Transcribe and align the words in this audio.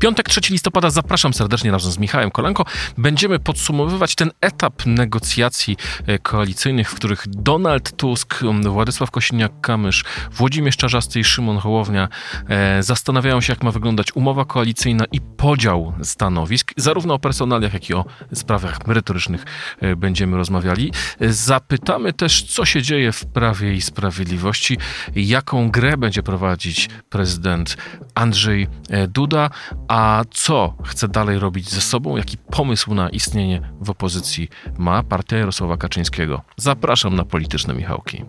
Piątek 0.00 0.28
3 0.28 0.40
listopada 0.50 0.90
zapraszam 0.90 1.34
serdecznie 1.34 1.70
razem 1.70 1.92
z 1.92 1.98
Michałem 1.98 2.30
Kolanko. 2.30 2.64
Będziemy 2.98 3.38
podsumowywać 3.38 4.14
ten 4.14 4.30
etap 4.40 4.86
negocjacji 4.86 5.76
e, 6.06 6.18
koalicyjnych, 6.18 6.90
w 6.90 6.94
których 6.94 7.28
Donald 7.28 7.96
Tusk, 7.96 8.44
Władysław 8.62 9.10
Kosiniak-Kamysz, 9.10 10.04
Włodzimierz 10.32 10.76
Czarzasty 10.76 11.20
i 11.20 11.24
Szymon 11.24 11.58
Hołownia 11.58 12.08
e, 12.48 12.82
zastanawiają 12.82 13.40
się, 13.40 13.52
jak 13.52 13.62
ma 13.62 13.70
wyglądać 13.70 14.16
umowa 14.16 14.44
koalicyjna 14.44 15.04
i 15.12 15.20
podział 15.20 15.92
stanowisk. 16.02 16.72
Zarówno 16.76 17.14
o 17.14 17.18
personaliach, 17.18 17.72
jak 17.72 17.90
i 17.90 17.94
o 17.94 18.04
sprawach 18.34 18.86
merytorycznych 18.86 19.44
e, 19.80 19.96
będziemy 19.96 20.36
rozmawiali. 20.36 20.92
Zapytamy 21.20 22.12
też, 22.12 22.42
co 22.42 22.64
się 22.64 22.82
dzieje 22.82 23.12
w 23.12 23.26
Prawie 23.26 23.74
i 23.74 23.80
Sprawiedliwości, 23.80 24.78
jaką 25.16 25.70
grę 25.70 25.96
będzie 25.96 26.22
prowadzić 26.22 26.88
prezydent 27.10 27.76
Andrzej 28.14 28.68
Duda, 29.08 29.50
a 29.90 30.24
co 30.30 30.74
chce 30.84 31.08
dalej 31.08 31.38
robić 31.38 31.70
ze 31.70 31.80
sobą? 31.80 32.16
Jaki 32.16 32.38
pomysł 32.38 32.94
na 32.94 33.08
istnienie 33.08 33.72
w 33.80 33.90
opozycji 33.90 34.48
ma 34.78 35.02
partia 35.02 35.36
Jarosława 35.36 35.76
Kaczyńskiego? 35.76 36.42
Zapraszam 36.56 37.14
na 37.14 37.24
polityczne 37.24 37.74
Michałki. 37.74 38.24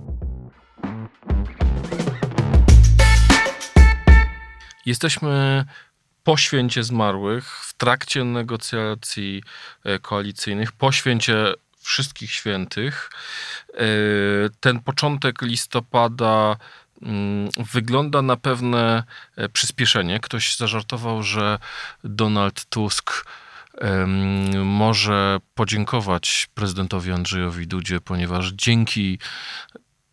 Jesteśmy 4.85 5.65
po 6.23 6.37
święcie 6.37 6.83
zmarłych, 6.83 7.49
w 7.49 7.73
trakcie 7.73 8.23
negocjacji 8.23 9.43
e, 9.83 9.99
koalicyjnych, 9.99 10.71
po 10.71 10.91
święcie 10.91 11.53
wszystkich 11.81 12.31
świętych. 12.31 13.09
E, 13.73 13.83
ten 14.59 14.79
początek 14.79 15.41
listopada 15.41 16.57
wygląda 17.73 18.21
na 18.21 18.37
pewne 18.37 19.03
e, 19.35 19.49
przyspieszenie. 19.49 20.19
Ktoś 20.19 20.55
zażartował, 20.55 21.23
że 21.23 21.59
Donald 22.03 22.65
Tusk 22.65 23.25
może 24.65 25.39
podziękować 25.55 26.49
prezydentowi 26.53 27.11
Andrzejowi 27.11 27.67
Dudzie, 27.67 27.99
ponieważ 28.01 28.51
dzięki 28.51 29.19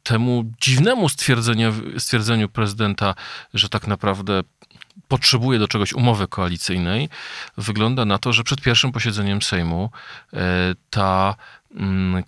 temu 0.02 0.52
dziwnemu 0.60 1.08
stwierdzeniu, 1.08 1.72
stwierdzeniu 1.98 2.48
prezydenta, 2.48 3.14
że 3.54 3.68
tak 3.68 3.86
naprawdę 3.86 4.42
potrzebuje 5.08 5.58
do 5.58 5.68
czegoś 5.68 5.92
umowy 5.92 6.28
koalicyjnej, 6.28 7.08
wygląda 7.56 8.04
na 8.04 8.18
to, 8.18 8.32
że 8.32 8.44
przed 8.44 8.60
pierwszym 8.60 8.92
posiedzeniem 8.92 9.42
Sejmu 9.42 9.90
e, 10.32 10.38
ta 10.90 11.34
Mm, 11.34 11.57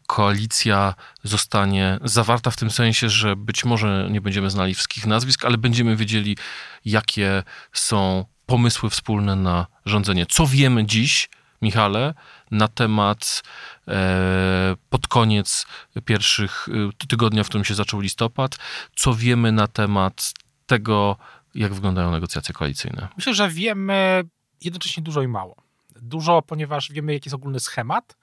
koalicja 0.07 0.95
zostanie 1.23 1.99
zawarta 2.05 2.51
w 2.51 2.57
tym 2.57 2.71
sensie, 2.71 3.09
że 3.09 3.37
być 3.37 3.65
może 3.65 4.09
nie 4.11 4.21
będziemy 4.21 4.51
znali 4.51 4.75
wszystkich 4.75 5.07
nazwisk, 5.07 5.45
ale 5.45 5.59
będziemy 5.59 5.97
wiedzieli, 5.97 6.37
jakie 6.85 7.43
są 7.73 8.25
pomysły 8.47 8.91
wspólne 8.91 9.37
na 9.37 9.67
rządzenie. 9.87 10.27
Co 10.27 10.47
wiemy 10.47 10.87
dziś, 10.87 11.29
Michale, 11.63 12.15
na 12.51 12.69
temat 12.69 13.43
e, 13.89 14.77
pod 14.91 15.07
koniec 15.07 15.67
pierwszych 16.05 16.69
e, 17.03 17.07
tygodnia, 17.09 17.45
w 17.45 17.49
którym 17.49 17.65
się 17.65 17.75
zaczął 17.75 18.01
listopad, 18.01 18.57
co 18.97 19.15
wiemy 19.15 19.53
na 19.53 19.67
temat 19.67 20.33
tego, 20.67 21.17
jak 21.55 21.75
wyglądają 21.75 22.11
negocjacje 22.11 22.55
koalicyjne? 22.55 23.09
Myślę, 23.17 23.35
że 23.35 23.49
wiemy 23.49 24.25
jednocześnie 24.61 25.03
dużo 25.03 25.23
i 25.23 25.29
mało. 25.29 25.57
Dużo, 26.03 26.43
ponieważ 26.43 26.93
wiemy, 26.93 27.13
jaki 27.13 27.29
jest 27.29 27.35
ogólny 27.35 27.61
schemat, 27.61 28.17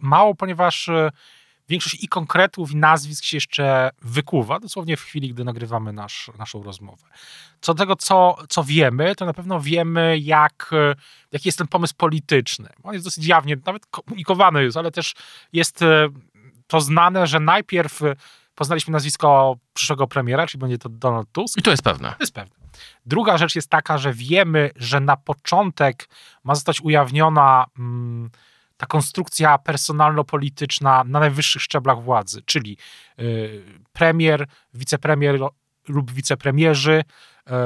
mało, 0.00 0.34
ponieważ 0.34 0.88
e, 0.88 1.10
większość 1.68 2.04
i 2.04 2.08
konkretów, 2.08 2.72
i 2.72 2.76
nazwisk 2.76 3.24
się 3.24 3.36
jeszcze 3.36 3.90
wykuwa, 4.02 4.60
dosłownie 4.60 4.96
w 4.96 5.02
chwili, 5.02 5.34
gdy 5.34 5.44
nagrywamy 5.44 5.92
nasz, 5.92 6.30
naszą 6.38 6.62
rozmowę. 6.62 7.06
Co 7.60 7.74
do 7.74 7.78
tego, 7.78 7.96
co, 7.96 8.36
co 8.48 8.64
wiemy, 8.64 9.14
to 9.14 9.26
na 9.26 9.32
pewno 9.32 9.60
wiemy, 9.60 10.18
jak, 10.18 10.70
e, 10.72 10.94
jaki 11.32 11.48
jest 11.48 11.58
ten 11.58 11.66
pomysł 11.66 11.94
polityczny. 11.96 12.68
On 12.82 12.92
jest 12.92 13.04
dosyć 13.04 13.26
jawnie, 13.26 13.56
nawet 13.66 13.86
komunikowany 13.86 14.64
jest, 14.64 14.76
ale 14.76 14.90
też 14.90 15.14
jest 15.52 15.82
e, 15.82 16.08
to 16.66 16.80
znane, 16.80 17.26
że 17.26 17.40
najpierw 17.40 18.00
poznaliśmy 18.54 18.92
nazwisko 18.92 19.56
przyszłego 19.74 20.06
premiera, 20.06 20.46
czyli 20.46 20.60
będzie 20.60 20.78
to 20.78 20.88
Donald 20.88 21.28
Tusk. 21.32 21.58
I 21.58 21.62
to 21.62 21.70
jest 21.70 21.82
pewne. 21.82 22.08
To 22.08 22.16
jest 22.20 22.34
pewne. 22.34 22.56
Druga 23.06 23.38
rzecz 23.38 23.54
jest 23.54 23.70
taka, 23.70 23.98
że 23.98 24.12
wiemy, 24.12 24.70
że 24.76 25.00
na 25.00 25.16
początek 25.16 26.08
ma 26.44 26.54
zostać 26.54 26.80
ujawniona... 26.80 27.66
Hmm, 27.76 28.30
ta 28.78 28.86
konstrukcja 28.86 29.58
personalno-polityczna 29.58 31.04
na 31.04 31.20
najwyższych 31.20 31.62
szczeblach 31.62 32.02
władzy, 32.02 32.42
czyli 32.46 32.76
y, 33.20 33.64
premier, 33.92 34.46
wicepremier 34.74 35.38
lub 35.88 36.10
wicepremierzy, 36.10 37.02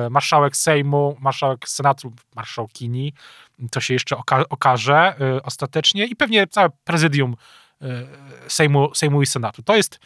y, 0.06 0.10
marszałek 0.10 0.56
Sejmu, 0.56 1.16
marszałek 1.20 1.68
Senatu, 1.68 2.12
marszałkini, 2.36 3.12
to 3.70 3.80
się 3.80 3.94
jeszcze 3.94 4.16
oka 4.16 4.44
okaże 4.48 5.14
y, 5.36 5.42
ostatecznie 5.42 6.06
i 6.06 6.16
pewnie 6.16 6.46
całe 6.46 6.70
prezydium 6.84 7.36
Sejmu, 8.48 8.94
Sejmu 8.94 9.22
i 9.22 9.26
Senatu. 9.26 9.62
To 9.62 9.76
jest 9.76 9.98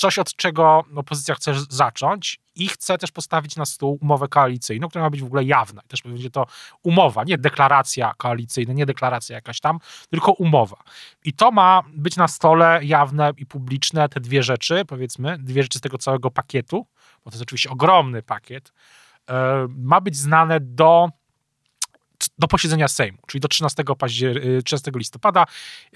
coś, 0.00 0.18
od 0.18 0.36
czego 0.36 0.84
opozycja 0.96 1.34
chce 1.34 1.54
zacząć 1.68 2.40
i 2.54 2.68
chce 2.68 2.98
też 2.98 3.10
postawić 3.10 3.56
na 3.56 3.64
stół 3.64 3.98
umowę 4.02 4.28
koalicyjną, 4.28 4.88
która 4.88 5.04
ma 5.04 5.10
być 5.10 5.22
w 5.22 5.24
ogóle 5.24 5.44
jawna. 5.44 5.82
I 5.84 5.88
też 5.88 6.02
będzie 6.02 6.30
to 6.30 6.46
umowa, 6.82 7.24
nie 7.24 7.38
deklaracja 7.38 8.12
koalicyjna, 8.16 8.72
nie 8.72 8.86
deklaracja 8.86 9.36
jakaś 9.36 9.60
tam, 9.60 9.78
tylko 10.10 10.32
umowa. 10.32 10.76
I 11.24 11.32
to 11.32 11.50
ma 11.50 11.82
być 11.92 12.16
na 12.16 12.28
stole 12.28 12.80
jawne 12.82 13.32
i 13.36 13.46
publiczne, 13.46 14.08
te 14.08 14.20
dwie 14.20 14.42
rzeczy, 14.42 14.84
powiedzmy, 14.84 15.38
dwie 15.38 15.62
rzeczy 15.62 15.78
z 15.78 15.82
tego 15.82 15.98
całego 15.98 16.30
pakietu, 16.30 16.86
bo 17.24 17.30
to 17.30 17.34
jest 17.34 17.42
oczywiście 17.42 17.70
ogromny 17.70 18.22
pakiet, 18.22 18.72
e, 19.30 19.66
ma 19.68 20.00
być 20.00 20.16
znane 20.16 20.60
do 20.60 21.08
do 22.38 22.48
posiedzenia 22.48 22.88
Sejmu, 22.88 23.18
czyli 23.26 23.40
do 23.40 23.48
13, 23.48 23.84
paździer 23.98 24.40
13 24.64 24.90
listopada. 24.94 25.46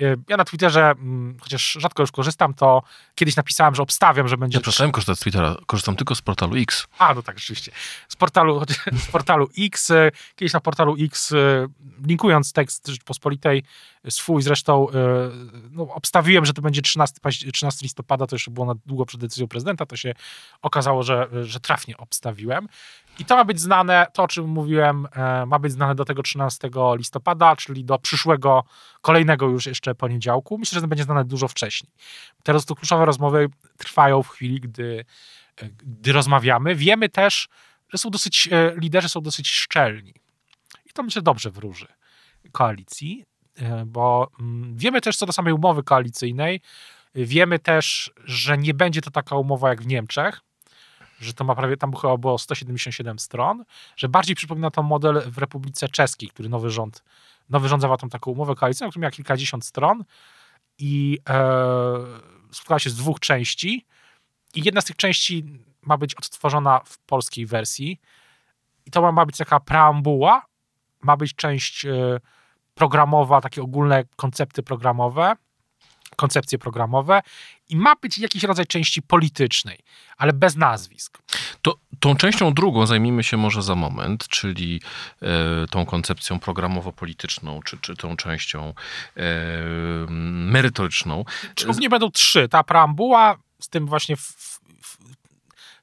Y, 0.00 0.16
ja 0.28 0.36
na 0.36 0.44
Twitterze, 0.44 0.90
mm, 0.90 1.36
chociaż 1.40 1.72
rzadko 1.80 2.02
już 2.02 2.12
korzystam, 2.12 2.54
to 2.54 2.82
kiedyś 3.14 3.36
napisałem, 3.36 3.74
że 3.74 3.82
obstawiam, 3.82 4.28
że 4.28 4.36
będzie... 4.36 4.58
Ja 4.58 4.62
przestałem 4.62 4.92
korzystać 4.92 5.18
z 5.18 5.20
Twittera, 5.20 5.56
korzystam 5.66 5.96
tylko 5.96 6.14
z 6.14 6.22
portalu 6.22 6.56
X. 6.56 6.86
A, 6.98 7.14
no 7.14 7.22
tak, 7.22 7.38
rzeczywiście. 7.38 7.72
Z 8.08 8.16
portalu, 8.16 8.62
z 9.06 9.06
portalu 9.06 9.48
X, 9.58 9.90
y, 9.90 10.12
kiedyś 10.36 10.52
na 10.52 10.60
portalu 10.60 10.96
X, 11.00 11.32
y, 11.32 11.68
linkując 12.06 12.52
tekst 12.52 12.88
Rzeczpospolitej, 12.88 13.62
swój 14.08 14.42
zresztą, 14.42 14.86
no, 15.70 15.82
obstawiłem, 15.94 16.44
że 16.44 16.52
to 16.52 16.62
będzie 16.62 16.82
13, 16.82 17.20
13 17.52 17.80
listopada, 17.82 18.26
to 18.26 18.34
jeszcze 18.36 18.50
było 18.50 18.66
na 18.66 18.74
długo 18.86 19.06
przed 19.06 19.20
decyzją 19.20 19.48
prezydenta, 19.48 19.86
to 19.86 19.96
się 19.96 20.14
okazało, 20.62 21.02
że, 21.02 21.28
że 21.42 21.60
trafnie 21.60 21.96
obstawiłem. 21.96 22.68
I 23.18 23.24
to 23.24 23.36
ma 23.36 23.44
być 23.44 23.60
znane, 23.60 24.06
to 24.12 24.22
o 24.22 24.28
czym 24.28 24.48
mówiłem, 24.48 25.08
e, 25.12 25.46
ma 25.46 25.58
być 25.58 25.72
znane 25.72 25.94
do 25.94 26.04
tego 26.04 26.22
13 26.22 26.70
listopada, 26.96 27.56
czyli 27.56 27.84
do 27.84 27.98
przyszłego, 27.98 28.64
kolejnego 29.00 29.46
już 29.46 29.66
jeszcze 29.66 29.94
poniedziałku. 29.94 30.58
Myślę, 30.58 30.80
że 30.80 30.88
będzie 30.88 31.04
znane 31.04 31.24
dużo 31.24 31.48
wcześniej. 31.48 31.92
Teraz 32.42 32.64
to 32.64 32.74
kluczowe 32.74 33.04
rozmowy 33.04 33.48
trwają 33.78 34.22
w 34.22 34.28
chwili, 34.28 34.60
gdy, 34.60 35.04
e, 35.62 35.68
gdy 35.68 36.12
rozmawiamy. 36.12 36.74
Wiemy 36.74 37.08
też, 37.08 37.48
że 37.88 37.98
są 37.98 38.10
dosyć, 38.10 38.48
e, 38.52 38.74
liderzy 38.76 39.08
są 39.08 39.20
dosyć 39.20 39.48
szczelni. 39.48 40.14
I 40.86 40.90
to 40.92 41.02
myślę 41.02 41.22
dobrze 41.22 41.50
wróży 41.50 41.86
koalicji, 42.52 43.24
bo 43.86 44.30
mm, 44.40 44.76
wiemy 44.76 45.00
też 45.00 45.16
co 45.16 45.26
do 45.26 45.32
samej 45.32 45.52
umowy 45.52 45.82
koalicyjnej. 45.82 46.60
Wiemy 47.14 47.58
też, 47.58 48.12
że 48.24 48.58
nie 48.58 48.74
będzie 48.74 49.00
to 49.00 49.10
taka 49.10 49.36
umowa 49.36 49.68
jak 49.68 49.82
w 49.82 49.86
Niemczech, 49.86 50.40
że 51.20 51.34
to 51.34 51.44
ma 51.44 51.54
prawie, 51.54 51.76
tam 51.76 51.96
chyba 51.96 52.16
było 52.16 52.38
177 52.38 53.18
stron, 53.18 53.64
że 53.96 54.08
bardziej 54.08 54.36
przypomina 54.36 54.70
to 54.70 54.82
model 54.82 55.22
w 55.30 55.38
Republice 55.38 55.88
Czeskiej, 55.88 56.28
który 56.28 56.48
nowy 56.48 56.70
rząd, 56.70 57.04
nowy 57.50 57.68
rząd 57.68 57.82
zawarł 57.82 58.08
taką 58.08 58.30
umowę 58.30 58.54
koalicyjną, 58.54 58.90
która 58.90 59.02
miała 59.02 59.10
kilkadziesiąt 59.10 59.64
stron 59.64 60.04
i 60.78 61.18
e, 61.28 62.80
się 62.80 62.90
z 62.90 62.94
dwóch 62.96 63.20
części 63.20 63.86
i 64.54 64.64
jedna 64.64 64.80
z 64.80 64.84
tych 64.84 64.96
części 64.96 65.44
ma 65.82 65.96
być 65.96 66.14
odtworzona 66.14 66.80
w 66.84 66.98
polskiej 66.98 67.46
wersji 67.46 68.00
i 68.86 68.90
to 68.90 69.02
ma, 69.02 69.12
ma 69.12 69.26
być 69.26 69.36
taka 69.36 69.60
preambuła, 69.60 70.46
ma 71.02 71.16
być 71.16 71.34
część 71.34 71.86
e, 71.86 72.20
programowa, 72.74 73.40
takie 73.40 73.62
ogólne 73.62 74.04
koncepty 74.16 74.62
programowe, 74.62 75.36
koncepcje 76.16 76.58
programowe 76.58 77.22
i 77.68 77.76
ma 77.76 77.96
być 77.96 78.18
jakiś 78.18 78.42
rodzaj 78.42 78.66
części 78.66 79.02
politycznej, 79.02 79.78
ale 80.16 80.32
bez 80.32 80.56
nazwisk. 80.56 81.18
To, 81.62 81.74
tą 82.00 82.16
częścią 82.16 82.54
drugą 82.54 82.86
zajmijmy 82.86 83.24
się 83.24 83.36
może 83.36 83.62
za 83.62 83.74
moment, 83.74 84.28
czyli 84.28 84.80
e, 85.22 85.66
tą 85.70 85.86
koncepcją 85.86 86.40
programowo-polityczną, 86.40 87.62
czy, 87.62 87.78
czy 87.78 87.96
tą 87.96 88.16
częścią 88.16 88.74
e, 89.16 89.22
merytoryczną. 90.10 91.24
Czy 91.54 91.66
nie 91.78 91.88
będą 91.88 92.10
trzy. 92.10 92.48
Ta 92.48 92.64
preambuła 92.64 93.36
z 93.60 93.68
tym 93.68 93.86
właśnie 93.86 94.16
w, 94.16 94.20
w, 94.20 94.58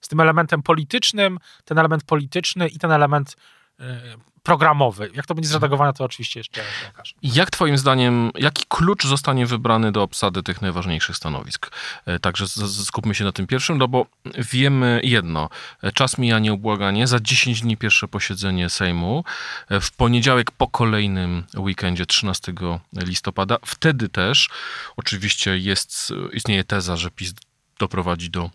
z 0.02 0.08
tym 0.08 0.20
elementem 0.20 0.64
politycznym, 0.64 1.40
ten 1.66 1.78
element 1.78 2.04
polityczny 2.04 2.68
i 2.68 2.80
ten 2.80 2.92
element 2.92 3.36
e, 3.80 4.02
programowy. 4.44 5.12
Jak 5.14 5.26
to 5.26 5.36
będzie 5.36 5.50
zredagowane, 5.50 5.94
to 5.94 6.04
oczywiście 6.04 6.40
jeszcze 6.40 6.62
pokażę. 6.92 7.14
Jak 7.24 7.52
twoim 7.52 7.78
zdaniem, 7.78 8.32
jaki 8.36 8.64
klucz 8.70 9.06
zostanie 9.06 9.46
wybrany 9.46 9.92
do 9.92 10.04
obsady 10.04 10.44
tych 10.44 10.62
najważniejszych 10.62 11.16
stanowisk? 11.16 11.72
E, 12.06 12.20
także 12.20 12.48
skupmy 12.86 13.16
się 13.16 13.24
na 13.24 13.32
tym 13.32 13.48
pierwszym, 13.48 13.78
no 13.78 13.88
bo 13.88 14.06
wiemy 14.38 15.02
jedno. 15.04 15.50
E, 15.84 15.92
Czas 15.92 16.18
mija 16.18 16.40
nieubłaganie. 16.40 17.08
Za 17.08 17.20
10 17.20 17.62
dni 17.62 17.78
pierwsze 17.78 18.08
posiedzenie 18.08 18.70
Sejmu. 18.70 19.24
E, 19.70 19.80
W 19.82 19.92
poniedziałek 19.92 20.52
po 20.52 20.68
kolejnym 20.68 21.44
weekendzie 21.58 22.06
13 22.06 22.54
listopada. 22.94 23.58
Wtedy 23.66 24.10
też 24.10 24.50
oczywiście 24.98 25.58
jest, 25.58 26.14
istnieje 26.34 26.64
teza, 26.64 26.98
że 26.98 27.12
PiS 27.12 27.34
doprowadzi 27.80 28.30
do 28.30 28.50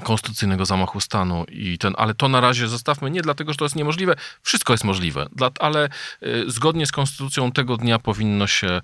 konstytucyjnego 0.00 0.64
zamachu 0.64 1.00
stanu 1.00 1.44
i 1.48 1.78
ten, 1.78 1.94
ale 1.98 2.14
to 2.14 2.28
na 2.28 2.40
razie 2.40 2.68
zostawmy 2.68 3.10
nie 3.10 3.22
dlatego, 3.22 3.52
że 3.52 3.58
to 3.58 3.64
jest 3.64 3.76
niemożliwe, 3.76 4.14
wszystko 4.42 4.72
jest 4.72 4.84
możliwe, 4.84 5.26
dla, 5.32 5.50
ale 5.58 5.88
y, 6.22 6.44
zgodnie 6.50 6.86
z 6.86 6.92
konstytucją 6.92 7.52
tego 7.52 7.76
dnia 7.76 7.98
powinno 7.98 8.46
się 8.46 8.80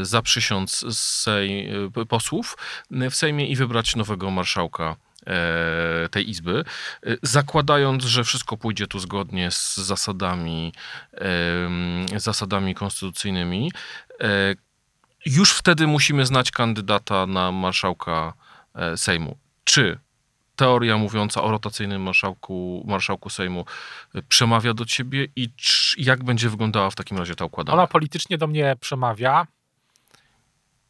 y, 0.00 0.04
zaprzysiąc 0.04 0.84
sej, 0.98 1.74
y, 2.02 2.06
posłów 2.08 2.56
y, 2.92 3.10
w 3.10 3.14
Sejmie 3.14 3.46
i 3.46 3.56
wybrać 3.56 3.96
nowego 3.96 4.30
marszałka 4.30 4.96
e, 5.26 6.08
tej 6.08 6.30
izby, 6.30 6.64
y, 7.06 7.18
zakładając, 7.22 8.04
że 8.04 8.24
wszystko 8.24 8.56
pójdzie 8.56 8.86
tu 8.86 8.98
zgodnie 8.98 9.50
z 9.50 9.76
zasadami, 9.76 10.72
zasadami 12.16 12.74
konstytucyjnymi. 12.74 13.72
E, 14.20 14.54
Już 15.26 15.52
wtedy 15.52 15.86
musimy 15.86 16.26
znać 16.26 16.50
kandydata 16.50 17.26
na 17.26 17.52
marszałka 17.52 18.32
e, 18.74 18.96
Sejmu. 18.96 19.36
Czy 19.64 19.98
teoria 20.56 20.98
mówiąca 20.98 21.42
o 21.42 21.50
rotacyjnym 21.50 22.02
marszałku, 22.02 22.84
marszałku 22.86 23.30
Sejmu 23.30 23.64
y, 24.14 24.22
przemawia 24.22 24.74
do 24.74 24.84
ciebie 24.84 25.26
i 25.36 25.48
jak 25.96 26.24
będzie 26.24 26.48
wyglądała 26.48 26.90
w 26.90 26.94
takim 26.94 27.18
razie 27.18 27.34
ta 27.34 27.44
układanka? 27.44 27.78
Ona 27.78 27.86
politycznie 27.86 28.38
do 28.38 28.46
mnie 28.46 28.76
przemawia, 28.80 29.46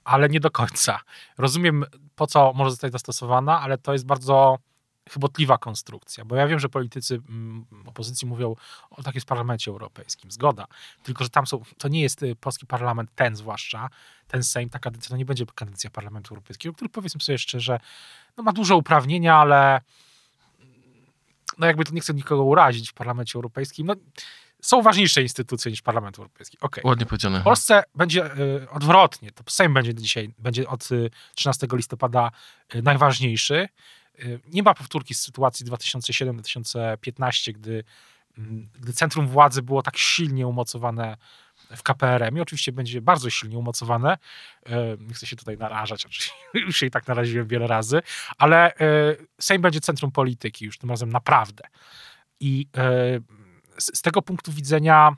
ale 0.05 0.29
nie 0.29 0.41
do 0.41 0.50
końca. 0.50 1.00
Rozumiem, 1.38 1.85
po 2.17 2.26
co 2.26 2.53
może 2.53 2.70
zostać 2.70 2.93
dostosowana, 2.93 3.61
ale 3.61 3.79
to 3.79 3.93
jest 3.93 4.06
bardzo 4.06 4.59
chybotliwa 5.10 5.58
konstrukcja, 5.58 6.25
bo 6.25 6.37
ja 6.37 6.46
wiem, 6.46 6.58
że 6.58 6.69
politycy 6.69 7.14
mm, 7.28 7.66
opozycji 7.87 8.28
mówią, 8.28 8.56
o 8.90 9.02
tak 9.02 9.14
jest 9.14 9.26
w 9.26 9.28
parlamencie 9.28 9.70
europejskim, 9.70 10.31
zgoda, 10.31 10.66
tylko, 11.02 11.25
że 11.25 11.31
tam 11.31 11.46
są, 11.46 11.62
to 11.78 11.88
nie 11.88 12.02
jest 12.02 12.22
y, 12.22 12.37
polski 12.37 12.66
parlament, 12.66 13.10
ten 13.14 13.37
zwłaszcza, 13.37 13.88
ten 14.28 14.43
Sejm, 14.43 14.70
ta 14.70 14.78
kadencja, 14.78 15.10
to 15.10 15.16
nie 15.16 15.25
będzie 15.25 15.46
kadencja 15.54 15.90
parlamentu 15.90 16.34
europejskiego, 16.34 16.75
który 16.75 16.88
powiedzmy 16.88 17.20
sobie 17.20 17.38
szczerze, 17.38 17.81
no 18.37 18.43
ma 18.43 18.52
duże 18.52 18.76
uprawnienia, 18.76 19.37
ale 19.37 19.81
no 21.58 21.66
jakby 21.66 21.84
to 21.84 21.93
nie 21.94 22.00
chcę 22.00 22.14
nikogo 22.14 22.44
urazić 22.44 22.90
w 22.90 22.94
parlamencie 22.94 23.37
europejskim, 23.37 23.87
no 23.87 23.94
są 24.62 24.82
ważniejsze 24.82 25.22
instytucje 25.22 25.70
niż 25.70 25.82
parlament 25.82 26.19
europejski. 26.19 26.58
Okej. 26.60 26.84
Ładnie 26.87 27.06
powiedziane. 27.06 27.40
W 27.40 27.44
Polsce 27.44 27.82
będzie 27.94 28.37
y, 28.38 28.70
odwrotnie. 28.70 29.32
To 29.32 29.44
Sejm 29.48 29.75
będzie 29.75 29.94
dzisiaj, 29.94 30.34
będzie 30.38 30.69
od 30.69 30.93
y, 30.93 31.10
13 31.34 31.66
listopada 31.72 32.31
y, 32.75 32.82
najważniejszy. 32.82 33.69
Y, 34.20 34.41
nie 34.47 34.62
ma 34.62 34.75
powtórki 34.75 35.14
z 35.14 35.20
sytuacji 35.20 35.67
2007-2015, 35.67 37.53
gdy, 37.53 37.85
mm, 38.38 38.69
gdy 38.81 38.93
centrum 38.93 39.29
władzy 39.29 39.62
było 39.62 39.82
tak 39.82 39.97
silnie 39.99 40.47
umocowane 40.47 41.17
w 41.76 41.82
KPRM 41.82 42.37
i 42.37 42.41
oczywiście 42.41 42.73
będzie 42.73 43.00
bardzo 43.00 43.31
silnie 43.31 43.59
umocowane. 43.59 44.19
Y, 44.69 44.70
Nie 45.00 45.14
chcę 45.14 45.26
się 45.26 45.37
tutaj 45.37 45.59
narażać, 45.59 46.06
już 46.55 46.76
się 46.76 46.87
i 46.87 46.91
tak 46.91 47.09
naraziłem 47.09 47.47
wiele 47.47 47.67
razy, 47.67 48.03
ale 48.38 48.73
y, 48.73 49.26
Sejm 49.41 49.62
będzie 49.62 49.81
centrum 49.81 50.12
polityki 50.12 50.65
już 50.65 50.79
tym 50.79 50.91
razem 50.91 51.12
naprawdę. 51.12 51.65
I 52.41 52.69
z 53.79 54.03
tego 54.03 54.23
punktu 54.23 54.53
widzenia 54.53 55.17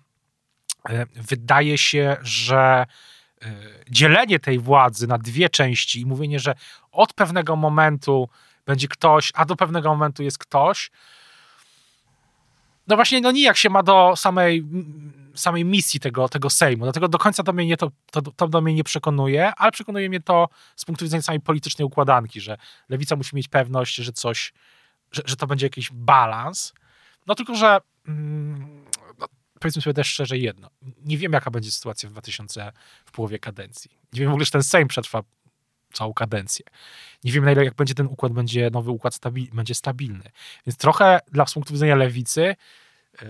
wydaje 1.15 1.79
się, 1.79 2.17
że 2.23 2.87
dzielenie 3.91 4.41
tej 4.41 4.59
władzy 4.59 5.07
na 5.07 5.19
dwie 5.19 5.49
części 5.49 6.01
i 6.01 6.07
mówienie, 6.07 6.39
że 6.39 6.55
od 6.93 7.13
pewnego 7.13 7.57
momentu 7.57 8.29
będzie 8.67 8.89
ktoś, 8.89 9.33
a 9.35 9.45
do 9.45 9.57
pewnego 9.57 9.89
momentu 9.89 10.23
jest 10.23 10.39
ktoś, 10.39 10.91
no 12.87 12.97
właśnie, 12.97 13.21
no 13.21 13.33
nijak 13.33 13.57
się 13.57 13.71
ma 13.71 13.83
do 13.83 14.15
samej, 14.17 14.65
samej 15.35 15.65
misji 15.65 16.01
tego, 16.01 16.29
tego 16.29 16.51
Sejmu. 16.51 16.85
Dlatego 16.85 17.09
do 17.09 17.19
końca 17.19 17.43
do 17.43 17.53
mnie 17.53 17.67
nie 17.67 17.77
to, 17.77 17.91
to, 18.11 18.23
to 18.23 18.49
do 18.49 18.61
mnie 18.61 18.75
nie 18.75 18.85
przekonuje, 18.85 19.53
ale 19.57 19.73
przekonuje 19.73 20.09
mnie 20.09 20.21
to 20.21 20.49
z 20.77 20.85
punktu 20.85 21.05
widzenia 21.05 21.23
samej 21.23 21.41
politycznej 21.41 21.87
układanki, 21.87 22.41
że 22.41 22.57
lewica 22.89 23.17
musi 23.17 23.37
mieć 23.37 23.49
pewność, 23.49 23.95
że 23.95 24.13
coś, 24.13 24.53
że, 25.13 25.23
że 25.25 25.37
to 25.37 25.47
będzie 25.47 25.67
jakiś 25.67 25.91
balans. 25.93 26.73
No 27.27 27.35
tylko, 27.35 27.55
że 27.55 27.79
mm, 28.09 28.85
no, 29.19 29.27
powiedzmy 29.61 29.83
sobie 29.83 29.95
też 29.95 30.09
szczerze 30.09 30.39
jedno. 30.39 30.71
Nie 31.05 31.19
wiem, 31.19 31.33
jaka 31.33 31.51
będzie 31.51 31.71
sytuacja 31.71 32.09
w 32.09 32.13
2000, 32.13 32.73
w 33.05 33.13
połowie 33.13 33.39
kadencji. 33.39 33.91
Nie 34.13 34.21
wiem 34.21 34.29
w 34.29 34.33
ogóle, 34.33 34.47
czy 34.47 34.53
ten 34.53 34.63
Sejm 34.63 34.89
przetrwa 34.89 35.23
całą 35.95 36.15
kadencję. 36.15 36.65
Nie 37.25 37.33
wiem, 37.33 37.45
na 37.45 37.53
ile 37.53 37.65
jak 37.65 37.75
będzie 37.75 37.95
ten 37.95 38.07
układ, 38.07 38.33
będzie 38.33 38.71
nowy 38.71 38.91
układ 38.91 39.15
stabil, 39.15 39.47
będzie 39.53 39.75
stabilny. 39.75 40.25
Więc 40.67 40.77
trochę 40.77 41.21
dla 41.33 41.47
z 41.47 41.55
punktu 41.55 41.73
widzenia 41.75 41.95
lewicy 41.97 42.57
yy, 43.23 43.29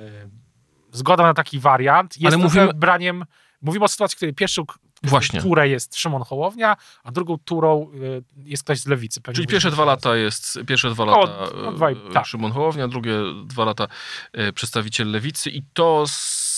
zgoda 0.93 1.23
na 1.23 1.35
taki 1.35 1.59
wariant 1.61 2.17
jest 2.21 2.35
Ale 2.35 2.45
mówimy- 2.45 2.75
braniem... 2.75 3.25
Mówimy 3.63 3.85
o 3.85 3.89
sytuacji, 3.89 4.15
w 4.15 4.17
której 4.17 4.35
pierwszą 4.35 4.63
Właśnie. 5.03 5.41
turę 5.43 5.69
jest 5.69 5.97
Szymon 5.97 6.23
Hołownia, 6.23 6.77
a 7.05 7.13
drugą 7.13 7.39
turą 7.39 7.91
yy, 7.93 8.23
jest 8.45 8.63
ktoś 8.63 8.79
z 8.81 8.87
lewicy. 8.87 9.21
Pewnie 9.21 9.35
Czyli 9.37 9.47
pierwsze 9.47 9.71
dwa 9.71 9.85
z- 9.85 9.87
lata 9.87 10.17
jest, 10.17 10.59
pierwsze 10.67 10.91
dwa 10.91 11.05
lata 11.05 11.47
dwa 11.73 11.91
i- 11.91 11.95
e, 11.95 12.13
tak. 12.13 12.27
Szymon 12.27 12.53
Hołownia, 12.53 12.89
drugie 12.89 13.13
dwa 13.47 13.65
lata 13.65 13.87
e, 14.33 14.53
przedstawiciel 14.53 15.11
lewicy 15.11 15.51
i 15.51 15.63
to 15.75 16.05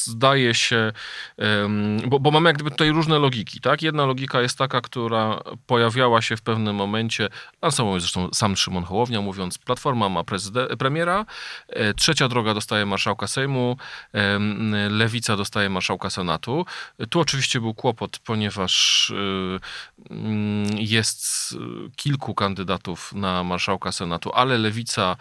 zdaje 0.07 0.55
się, 0.55 0.93
bo, 2.07 2.21
bo 2.21 2.31
mamy 2.31 2.49
jak 2.49 2.57
gdyby 2.57 2.71
tutaj 2.71 2.91
różne 2.91 3.19
logiki, 3.19 3.61
tak? 3.61 3.83
Jedna 3.83 4.07
logika 4.07 4.41
jest 4.41 4.59
taka, 4.59 4.81
która 4.81 5.41
pojawiała 5.67 6.23
się 6.23 6.37
w 6.37 6.43
pewnym 6.43 6.77
momencie, 6.77 7.29
lansował 7.63 8.01
zresztą 8.01 8.29
sam 8.33 8.57
Szymon 8.57 8.85
Hołownia, 8.85 9.21
mówiąc, 9.21 9.59
Platforma 9.59 10.09
ma 10.09 10.25
premiera, 10.79 11.27
e, 11.69 11.95
trzecia 11.95 12.29
droga 12.29 12.55
dostaje 12.55 12.87
marszałka 12.87 13.27
Sejmu, 13.27 13.77
lewica 14.91 15.37
dostaje 15.37 15.71
marszałka 15.71 16.11
Senatu. 16.11 16.67
Tu 17.11 17.21
oczywiście 17.21 17.61
był 17.61 17.75
kłopot, 17.75 18.19
ponieważ 18.19 19.11
y, 19.11 19.61
mm, 20.11 20.67
jest 20.79 21.55
kilku 21.97 22.35
kandydatów 22.35 23.13
na 23.13 23.45
marszałka 23.45 23.93
Senatu, 23.93 24.33
ale 24.35 24.59
lewica 24.59 25.17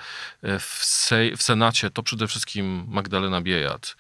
sej, 0.60 1.38
w 1.38 1.44
Senacie 1.44 1.90
to 1.90 2.04
przede 2.04 2.28
wszystkim 2.28 2.86
Magdalena 2.88 3.42
Biejat. 3.42 3.96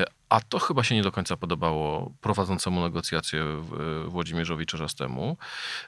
E, 0.00 0.04
A 0.28 0.40
to 0.40 0.58
chyba 0.58 0.84
się 0.84 0.94
nie 0.94 1.02
do 1.02 1.12
końca 1.12 1.36
podobało 1.36 2.12
prowadzącemu 2.20 2.80
negocjacje 2.80 3.42
w- 3.44 4.04
Włodzimierzowi 4.08 4.66
Czerzastemu. 4.66 5.36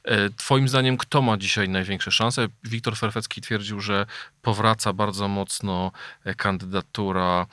E, 0.04 0.30
Twoim 0.30 0.68
zdaniem, 0.68 0.96
kto 0.96 1.22
ma 1.22 1.36
dzisiaj 1.36 1.68
największe 1.68 2.10
szanse? 2.10 2.46
Wiktor 2.64 2.96
Ferfecki 2.96 3.40
twierdził, 3.40 3.80
że 3.80 4.06
powraca 4.42 4.92
bardzo 4.92 5.28
mocno 5.28 5.92
e, 6.24 6.34
kandydatura 6.34 7.46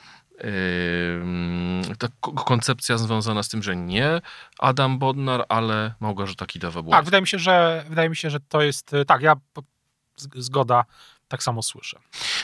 Ym, 1.22 1.82
ta 1.98 2.08
ko- 2.20 2.32
koncepcja 2.32 2.98
związana 2.98 3.42
z 3.42 3.48
tym, 3.48 3.62
że 3.62 3.76
nie 3.76 4.20
Adam 4.58 4.98
Bodnar, 4.98 5.44
ale 5.48 5.94
Małgorzata 6.00 6.46
Kidawa-Błońska. 6.46 6.90
Tak, 6.90 7.04
wydaje 7.04 7.20
mi 7.20 7.26
się, 7.28 7.38
że 7.38 7.84
wydaje 7.88 8.08
mi 8.08 8.16
się, 8.16 8.30
że 8.30 8.40
to 8.40 8.62
jest 8.62 8.90
tak, 9.06 9.22
ja 9.22 9.36
zgoda, 10.34 10.84
tak 11.28 11.42
samo 11.42 11.62
słyszę. 11.62 11.98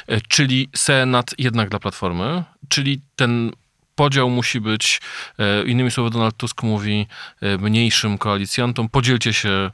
E, 0.07 0.21
Czyli 0.21 0.69
Senat 0.77 1.35
jednak 1.39 1.69
dla 1.69 1.79
Platformy, 1.79 2.45
czyli 2.69 3.01
ten 3.17 3.51
podział 3.97 4.31
musi 4.31 4.61
być, 4.61 5.01
e, 5.39 5.63
innymi 5.65 5.91
słowy 5.91 6.11
Donald 6.11 6.37
Tusk 6.37 6.63
mówi 6.63 7.07
e, 7.41 7.59
mniejszym 7.59 8.19
koalicjantom, 8.19 8.89
podzielcie 8.89 9.33
się 9.33 9.71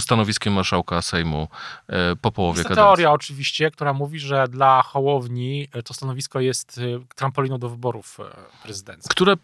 stanowiskiem 0.00 0.52
marszałka 0.52 1.02
Sejmu 1.02 1.48
e, 1.88 2.16
po 2.16 2.32
połowie 2.32 2.58
Jest 2.58 2.68
kadencji. 2.68 2.86
teoria 2.86 3.12
oczywiście, 3.12 3.70
która 3.70 3.92
mówi, 3.92 4.18
że 4.18 4.48
dla 4.48 4.82
Hołowni 4.82 5.68
to 5.84 5.94
stanowisko 5.94 6.40
jest 6.40 6.80
trampoliną 7.16 7.58
do 7.58 7.68
wyborów 7.68 8.18
prezydenckich. 8.62 9.10
które 9.10 9.36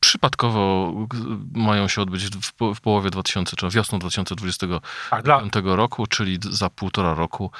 przypadkowo 0.00 0.92
mają 1.52 1.88
się 1.88 2.02
odbyć 2.02 2.26
w, 2.26 2.52
po- 2.52 2.74
w 2.74 2.80
połowie 2.80 3.10
2000, 3.10 3.56
czy 3.56 3.68
wiosną 3.70 3.98
2025 3.98 4.82
Tak, 5.10 5.24
dla, 5.24 5.42
roku, 5.64 6.06
czyli 6.06 6.38
za 6.50 6.70
półtora 6.70 7.14
roku. 7.14 7.50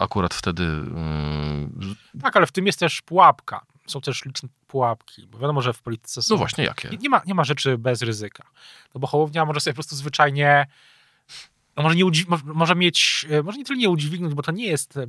Akurat 0.00 0.34
wtedy 0.34 0.62
mm, 0.64 1.96
tak, 2.22 2.36
ale 2.36 2.46
w 2.46 2.52
tym 2.52 2.66
jest 2.66 2.78
też 2.78 3.02
pułapka. 3.02 3.60
Są 3.86 4.00
też 4.00 4.24
liczne 4.24 4.48
pułapki, 4.66 5.26
bo 5.26 5.38
wiadomo, 5.38 5.62
że 5.62 5.72
w 5.72 5.82
polityce 5.82 6.22
są... 6.22 6.34
no 6.34 6.38
właśnie 6.38 6.64
jakie? 6.64 6.88
Nie, 6.88 6.96
nie, 6.96 7.08
ma, 7.08 7.22
nie 7.26 7.34
ma 7.34 7.44
rzeczy 7.44 7.78
bez 7.78 8.02
ryzyka. 8.02 8.50
No 8.94 9.00
bo 9.00 9.06
Hołownia 9.06 9.44
może 9.44 9.60
sobie 9.60 9.72
po 9.72 9.76
prostu 9.76 9.96
zwyczajnie 9.96 10.66
no 11.76 11.82
może, 11.82 11.96
nie 11.96 12.04
może 12.44 12.74
mieć, 12.74 13.26
e, 13.30 13.42
może 13.42 13.58
nie 13.58 13.64
tyle 13.64 13.78
nie 13.78 13.90
udźwignąć, 13.90 14.34
bo 14.34 14.42
to 14.42 14.52
nie 14.52 14.66
jest, 14.66 14.96
e, 14.96 15.06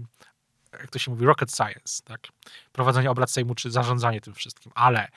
jak 0.73 0.89
to 0.89 0.99
się 0.99 1.11
mówi, 1.11 1.25
rocket 1.25 1.55
science, 1.55 2.03
tak? 2.03 2.27
Prowadzenie 2.71 3.11
obrad 3.11 3.31
Sejmu 3.31 3.55
czy 3.55 3.71
zarządzanie 3.71 4.21
tym 4.21 4.33
wszystkim, 4.33 4.71
ale 4.75 5.07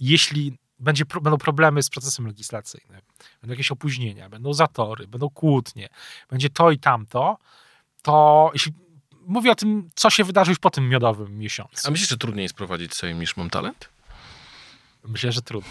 jeśli 0.00 0.58
będzie, 0.78 1.04
będą 1.04 1.38
problemy 1.38 1.82
z 1.82 1.90
procesem 1.90 2.26
legislacyjnym, 2.26 3.00
będą 3.40 3.52
jakieś 3.52 3.70
opóźnienia, 3.70 4.28
będą 4.28 4.54
zatory, 4.54 5.08
będą 5.08 5.30
kłótnie, 5.30 5.88
będzie 6.30 6.50
to 6.50 6.70
i 6.70 6.78
tamto, 6.78 7.38
to 8.02 8.50
jeśli 8.52 8.72
mówię 9.26 9.50
o 9.50 9.54
tym, 9.54 9.90
co 9.94 10.10
się 10.10 10.24
wydarzy 10.24 10.50
już 10.50 10.58
po 10.58 10.70
tym 10.70 10.88
miodowym 10.88 11.38
miesiącu. 11.38 11.88
A 11.88 11.90
myślisz, 11.90 12.08
że 12.08 12.16
trudniej 12.16 12.42
jest 12.42 12.54
prowadzić 12.54 12.94
Sejm 12.94 13.20
niż 13.20 13.36
mam 13.36 13.50
talent? 13.50 13.88
Myślę, 15.04 15.32
że 15.32 15.42
trudno. 15.42 15.70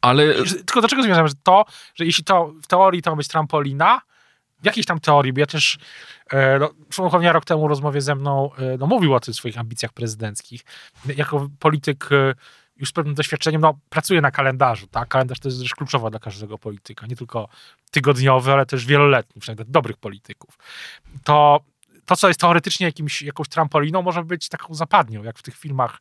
Ale 0.00 0.34
Tylko 0.44 0.80
do 0.80 0.88
czego 0.88 1.02
zmierzam? 1.02 1.28
Że 1.28 1.34
to, 1.42 1.64
że 1.94 2.04
jeśli 2.04 2.24
to 2.24 2.52
w 2.62 2.66
teorii 2.66 3.02
to 3.02 3.10
ma 3.10 3.16
być 3.16 3.28
trampolina, 3.28 4.00
w 4.62 4.66
jakiejś 4.66 4.86
tam 4.86 5.00
teorii, 5.00 5.32
bo 5.32 5.40
ja 5.40 5.46
też 5.46 5.78
e, 6.30 6.58
no, 6.58 6.70
Szymon 6.90 7.26
rok 7.26 7.44
temu 7.44 7.66
w 7.66 7.68
rozmowie 7.68 8.00
ze 8.00 8.14
mną 8.14 8.50
e, 8.58 8.76
no, 8.78 8.86
mówił 8.86 9.14
o 9.14 9.20
tych 9.20 9.34
swoich 9.34 9.58
ambicjach 9.58 9.92
prezydenckich. 9.92 10.64
Jako 11.16 11.48
polityk 11.58 12.08
e, 12.12 12.34
już 12.76 12.88
z 12.88 12.92
pewnym 12.92 13.14
doświadczeniem, 13.14 13.60
no, 13.60 13.78
pracuje 13.88 14.20
na 14.20 14.30
kalendarzu, 14.30 14.86
tak? 14.86 15.08
Kalendarz 15.08 15.40
to 15.40 15.48
jest 15.48 15.60
rzecz 15.60 15.74
kluczowa 15.74 16.10
dla 16.10 16.20
każdego 16.20 16.58
polityka, 16.58 17.06
nie 17.06 17.16
tylko 17.16 17.48
tygodniowy, 17.90 18.52
ale 18.52 18.66
też 18.66 18.86
wieloletni, 18.86 19.40
przynajmniej 19.40 19.66
dla 19.66 19.72
dobrych 19.72 19.96
polityków. 19.96 20.58
To, 21.24 21.60
to 22.06 22.16
co 22.16 22.28
jest 22.28 22.40
teoretycznie 22.40 22.86
jakimś, 22.86 23.22
jakąś 23.22 23.48
trampoliną, 23.48 24.02
może 24.02 24.24
być 24.24 24.48
taką 24.48 24.74
zapadnią, 24.74 25.22
jak 25.22 25.38
w 25.38 25.42
tych 25.42 25.56
filmach 25.56 26.00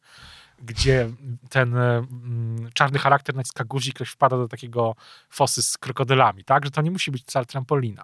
gdzie 0.59 1.09
ten 1.49 1.77
mm, 1.77 2.69
czarny 2.73 2.99
charakter 2.99 3.35
naciska 3.35 3.63
guzik, 3.63 3.95
ktoś 3.95 4.09
wpada 4.09 4.37
do 4.37 4.47
takiego 4.47 4.95
fosy 5.29 5.63
z 5.63 5.77
krokodylami, 5.77 6.43
tak? 6.43 6.65
Że 6.65 6.71
to 6.71 6.81
nie 6.81 6.91
musi 6.91 7.11
być 7.11 7.23
wcale 7.23 7.45
trampolina, 7.45 8.03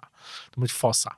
to 0.50 0.60
być 0.60 0.72
fosa. 0.72 1.16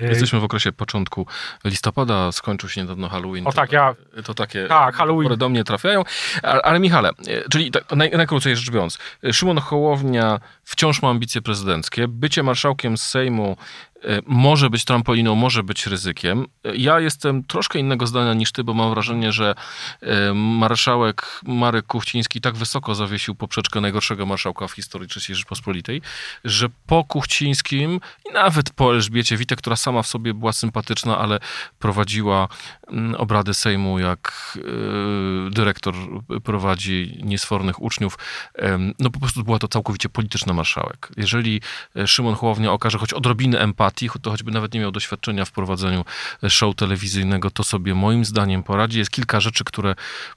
Y, 0.00 0.04
jesteśmy 0.04 0.40
w 0.40 0.44
okresie 0.44 0.72
początku 0.72 1.26
listopada, 1.64 2.32
skończył 2.32 2.68
się 2.68 2.80
niedawno 2.80 3.08
Halloween. 3.08 3.46
O 3.46 3.50
to, 3.50 3.56
tak, 3.56 3.72
ja... 3.72 3.94
To 4.24 4.34
takie 4.34 4.66
Tak, 4.66 4.94
Halloween. 4.94 5.24
które 5.24 5.36
do 5.36 5.48
mnie 5.48 5.64
trafiają. 5.64 6.02
Ale, 6.42 6.62
ale 6.62 6.80
Michale, 6.80 7.08
e, 7.08 7.48
czyli 7.48 7.70
tak, 7.70 7.92
naj, 7.92 8.10
najkrócej 8.10 8.56
rzecz 8.56 8.70
biorąc, 8.70 8.98
e, 9.24 9.32
Szymon 9.32 9.58
Hołownia 9.58 10.40
wciąż 10.64 11.02
ma 11.02 11.10
ambicje 11.10 11.42
prezydenckie. 11.42 12.08
Bycie 12.08 12.42
marszałkiem 12.42 12.98
Sejmu 12.98 13.56
e, 13.56 13.89
może 14.26 14.70
być 14.70 14.84
trampoliną, 14.84 15.34
może 15.34 15.62
być 15.62 15.86
ryzykiem. 15.86 16.46
E, 16.64 16.76
Ja 16.76 17.00
jestem 17.00 17.44
troszkę 17.44 17.78
innego 17.78 18.06
zdania 18.06 18.34
niż 18.34 18.52
ty, 18.52 18.64
bo 18.64 18.74
mam 18.74 18.90
wrażenie, 18.90 19.32
że 19.32 19.54
e, 20.02 20.34
marszałek 20.34 21.40
Marek 21.44 21.86
Kuchciński 21.86 22.40
tak 22.40 22.56
wysoko 22.56 22.94
zawiesił 22.94 23.34
poprzeczkę 23.34 23.80
najgorszego 23.80 24.26
marszałka 24.26 24.68
w 24.68 24.72
historii 24.72 25.08
III 25.16 25.34
Rzeczpospolitej, 25.36 26.02
że 26.44 26.68
po 26.86 27.04
Kuchcińskim 27.04 28.00
i 28.30 28.32
nawet 28.32 28.70
po 28.70 28.94
Elżbiecie 28.94 29.36
Witek, 29.36 29.58
która 29.58 29.76
sama 29.76 30.02
w 30.02 30.06
sobie 30.06 30.34
była 30.34 30.52
sympatyczna, 30.52 31.18
ale 31.18 31.38
prowadziła 31.78 32.48
mm, 32.88 33.14
obrady 33.14 33.54
Sejmu 33.54 33.98
jak 33.98 34.58
e, 35.46 35.50
dyrektor 35.50 35.94
prowadzi 36.44 37.18
niesfornych 37.22 37.82
uczniów, 37.82 38.18
no 38.98 39.10
po 39.10 39.20
prostu 39.20 39.44
była 39.44 39.58
to 39.58 39.68
całkowicie 39.68 40.08
polityczna 40.08 40.52
marszałek. 40.52 41.08
Jeżeli 41.16 41.60
e, 41.96 42.06
Szymon 42.06 42.34
Hołownia 42.34 42.72
okaże 42.72 42.98
choć 42.98 43.12
odrobinę 43.12 43.58
empatii, 43.60 43.89
cho- 43.94 44.18
to 44.20 44.30
choćby 44.30 44.50
nawet 44.50 44.74
nie 44.74 44.80
miał 44.80 44.90
doświadczenia 44.92 45.44
w 45.44 45.52
prowadzeniu 45.52 46.04
e, 46.44 46.50
show 46.50 46.74
telewizyjnego, 46.74 47.50
to 47.50 47.64
sobie 47.64 47.94
moim 47.94 48.24
zdaniem 48.24 48.62
poradzi. 48.62 48.98
Jest 48.98 49.10
kilka 49.10 49.40
rzeczy, 49.40 49.64
które 49.64 49.94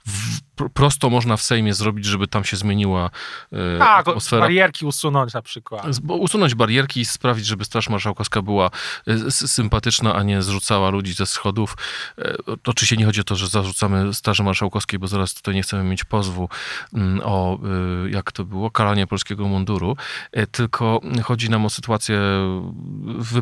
w, 0.07 0.39
pr- 0.57 0.69
prosto 0.69 1.09
można 1.09 1.37
w 1.37 1.41
Sejmie 1.41 1.73
zrobić, 1.73 2.05
żeby 2.05 2.27
tam 2.27 2.43
się 2.43 2.57
zmieniła 2.57 3.09
e, 3.51 3.79
Tak, 3.79 4.07
atmosfera. 4.07 4.41
barierki 4.41 4.85
usunąć 4.85 5.33
na 5.33 5.41
przykład. 5.41 5.85
Usunąć 6.09 6.55
barierki 6.55 6.99
i 6.99 7.05
sprawić, 7.05 7.45
żeby 7.45 7.65
Straż 7.65 7.89
Marszałkowska 7.89 8.41
była 8.41 8.69
e, 9.07 9.31
sympatyczna, 9.31 10.15
a 10.15 10.23
nie 10.23 10.41
zrzucała 10.41 10.89
ludzi 10.89 11.13
ze 11.13 11.25
schodów. 11.25 11.77
E, 12.17 12.33
Oczywiście 12.65 12.97
nie 12.97 13.05
chodzi 13.05 13.21
o 13.21 13.23
to, 13.23 13.35
że 13.35 13.47
zarzucamy 13.47 14.13
Straży 14.13 14.43
Marszałkowskiej, 14.43 14.99
bo 14.99 15.07
zaraz 15.07 15.33
tutaj 15.33 15.55
nie 15.55 15.61
chcemy 15.63 15.83
mieć 15.83 16.03
pozwu 16.03 16.49
mm, 16.93 17.21
o, 17.23 17.59
e, 18.05 18.09
jak 18.09 18.31
to 18.31 18.45
było, 18.45 18.71
karanie 18.71 19.07
polskiego 19.07 19.47
munduru, 19.47 19.97
tylko 20.51 21.01
chodzi 21.23 21.49
nam 21.49 21.65
o 21.65 21.69
sytuację 21.69 22.19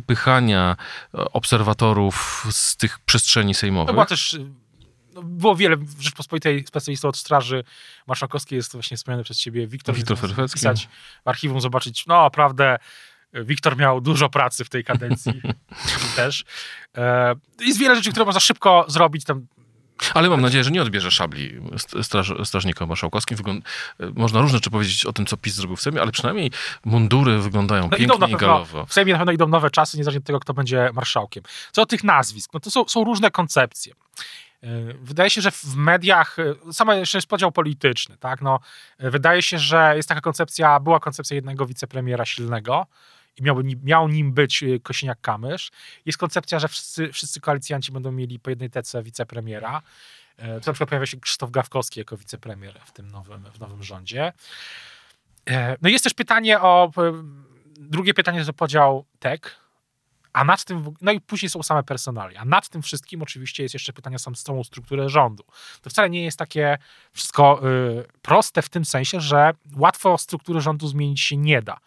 wypychania 0.06 0.76
e, 1.14 1.18
obserwatorów 1.32 2.46
z 2.52 2.76
tych 2.76 3.00
przestrzeni 3.00 3.54
To 3.54 3.60
sejmowych. 3.60 3.94
była 3.94 4.06
też, 4.06 4.40
no, 5.14 5.24
było 5.24 5.56
wiele 5.56 5.78
w 5.78 6.02
Rzeczpospolitej 6.02 6.66
specjalistów 6.68 7.10
od 7.10 7.18
Straży 7.18 7.64
Marszałkowskiej, 8.08 8.58
jest 8.58 8.72
to 8.72 8.78
właśnie 8.78 8.98
wspomniany 8.98 9.24
przez 9.24 9.38
ciebie 9.38 9.68
Wiktor. 9.68 9.96
Wiktor 9.96 10.18
Ferfecki. 10.18 10.54
Pisać 10.60 10.90
w 11.26 11.28
archiwum, 11.28 11.62
zobaczyć, 11.62 12.06
no 12.08 12.22
naprawdę 12.24 12.78
Wiktor 13.34 13.78
miał 13.78 14.02
dużo 14.02 14.30
pracy 14.30 14.66
w 14.66 14.70
tej 14.70 14.84
kadencji 14.84 15.42
też. 16.16 16.44
E, 16.98 17.36
Jest 17.60 17.80
wiele 17.80 17.96
rzeczy, 17.96 18.12
które 18.12 18.26
można 18.26 18.40
szybko 18.40 18.86
zrobić, 18.88 19.24
tam 19.26 19.48
Ale 20.14 20.30
mam 20.30 20.42
nadzieję, 20.42 20.64
że 20.64 20.72
nie 20.72 20.82
odbierze 20.82 21.12
szabli 21.12 21.60
st- 21.78 22.04
straż, 22.04 22.34
strażnikom 22.44 22.90
marszałkowskim. 22.90 23.38
Wygląd- 23.38 23.66
Można 24.16 24.42
różne 24.42 24.58
rzeczy 24.58 24.70
powiedzieć 24.72 25.06
o 25.06 25.14
tym, 25.14 25.26
co 25.26 25.38
PiS 25.38 25.54
zrobił 25.56 25.76
w 25.76 25.82
Sejmie, 25.82 26.02
ale 26.02 26.12
przynajmniej 26.12 26.52
mundury 26.86 27.40
wyglądają 27.40 27.84
No 27.84 27.98
pięknie 27.98 28.28
i 28.28 28.36
galowo. 28.38 28.86
w 28.86 28.94
Sejmie 28.94 29.14
na 29.14 29.20
pewno 29.20 29.32
idą 29.32 29.48
nowe 29.48 29.72
czasy, 29.72 29.98
niezależnie 29.98 30.20
od 30.20 30.26
tego, 30.26 30.40
kto 30.40 30.54
będzie 30.54 30.90
marszałkiem. 30.94 31.44
Co 31.72 31.82
do 31.82 31.86
tych 31.86 32.04
nazwisk, 32.04 32.52
no 32.54 32.60
to 32.60 32.72
są, 32.72 32.88
są 32.88 33.04
różne 33.04 33.32
koncepcje. 33.32 33.94
Yy, 34.64 34.96
Wydaje 35.02 35.30
się, 35.30 35.42
że 35.42 35.52
w 35.52 35.76
mediach, 35.76 36.36
yy, 36.66 36.74
sama 36.74 36.96
jeszcze 36.96 37.18
jest 37.18 37.28
podział 37.28 37.52
polityczny, 37.52 38.18
tak? 38.18 38.42
No, 38.42 38.60
yy, 39.00 39.12
wydaje 39.12 39.42
się, 39.42 39.60
że 39.60 39.94
jest 39.96 40.10
taka 40.10 40.22
koncepcja, 40.22 40.80
była 40.80 41.00
koncepcja 41.00 41.36
jednego 41.36 41.66
wicepremiera 41.66 42.26
silnego 42.26 42.88
i 43.38 43.44
miał, 43.44 43.62
miał 43.84 44.08
nim 44.08 44.34
być 44.34 44.62
yy, 44.62 44.80
Kosiniak-Kamysz. 44.80 45.72
Jest 46.06 46.18
koncepcja, 46.18 46.60
że 46.60 46.68
wszyscy, 46.68 47.14
wszyscy 47.14 47.42
koalicjanci 47.42 47.92
będą 47.92 48.12
mieli 48.12 48.40
po 48.40 48.50
jednej 48.50 48.70
tece 48.70 49.04
wicepremiera. 49.04 49.82
Yy, 50.38 50.46
Tu 50.46 50.70
na 50.70 50.74
przykład 50.74 50.90
pojawia 50.90 51.06
się 51.06 51.20
Krzysztof 51.20 51.52
Gawkowski 51.52 52.00
jako 52.00 52.18
wicepremier 52.18 52.80
w 52.86 52.92
tym 52.92 53.12
nowym, 53.12 53.44
w 53.54 53.60
nowym 53.60 53.84
rządzie. 53.84 54.34
E, 55.50 55.78
No 55.82 55.90
i 55.90 55.92
jest 55.92 56.04
też 56.04 56.14
pytanie 56.14 56.62
o. 56.62 56.92
e, 56.98 57.24
Drugie 57.80 58.14
pytanie 58.14 58.46
to 58.46 58.54
podział 58.54 59.06
TEK, 59.20 59.56
a 60.34 60.44
nad 60.44 60.64
tym. 60.66 60.94
No 61.02 61.12
i 61.12 61.22
później 61.22 61.50
są 61.50 61.64
same 61.64 61.84
personalia. 61.84 62.40
A 62.42 62.46
nad 62.46 62.70
tym 62.70 62.82
wszystkim 62.82 63.22
oczywiście 63.22 63.64
jest 63.64 63.74
jeszcze 63.76 63.94
pytanie 63.94 64.20
sam 64.20 64.36
całą 64.36 64.64
strukturę 64.64 65.10
rządu. 65.10 65.44
To 65.82 65.90
wcale 65.90 66.10
nie 66.10 66.24
jest 66.24 66.40
takie 66.40 66.78
wszystko 67.12 67.62
y, 67.70 68.06
proste 68.22 68.62
w 68.62 68.70
tym 68.70 68.86
sensie, 68.86 69.22
że 69.22 69.52
łatwo 69.76 70.18
struktury 70.18 70.62
rządu 70.62 70.88
zmienić 70.88 71.22
się 71.22 71.38
nie 71.38 71.62
da. 71.62 71.78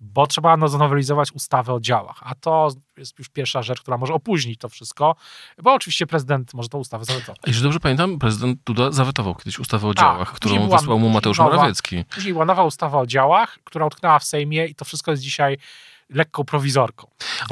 Bo 0.00 0.26
trzeba 0.26 0.56
no, 0.56 0.68
zanowelizować 0.68 1.32
ustawę 1.32 1.72
o 1.74 1.80
działach, 1.80 2.16
a 2.20 2.34
to 2.34 2.68
jest 2.96 3.18
już 3.18 3.28
pierwsza 3.28 3.62
rzecz, 3.62 3.80
która 3.80 3.98
może 3.98 4.14
opóźnić 4.14 4.58
to 4.60 4.68
wszystko, 4.68 5.16
bo 5.62 5.74
oczywiście 5.74 6.06
prezydent 6.06 6.54
może 6.54 6.68
tą 6.68 6.78
ustawę 6.78 7.04
zawetować. 7.04 7.38
Jeśli 7.46 7.62
dobrze 7.62 7.80
pamiętam, 7.80 8.18
prezydent 8.18 8.58
Duda 8.66 8.90
zawetował 8.92 9.34
kiedyś 9.34 9.58
ustawę 9.58 9.88
o 9.88 9.94
Tak, 9.94 10.04
działach, 10.04 10.32
którą 10.32 10.54
była- 10.66 10.78
wysłał 10.78 10.98
mu 10.98 11.08
Mateusz 11.10 11.38
nowa- 11.38 11.56
Morawiecki. 11.56 12.04
Później 12.04 12.32
była 12.32 12.44
nowa 12.44 12.64
ustawa 12.64 12.98
o 12.98 13.06
działach, 13.06 13.58
która 13.64 13.86
utknęła 13.86 14.18
w 14.18 14.24
Sejmie 14.24 14.66
i 14.66 14.74
to 14.74 14.84
wszystko 14.84 15.10
jest 15.10 15.22
dzisiaj 15.22 15.58
lekką 16.10 16.44
prowizorką. 16.44 17.06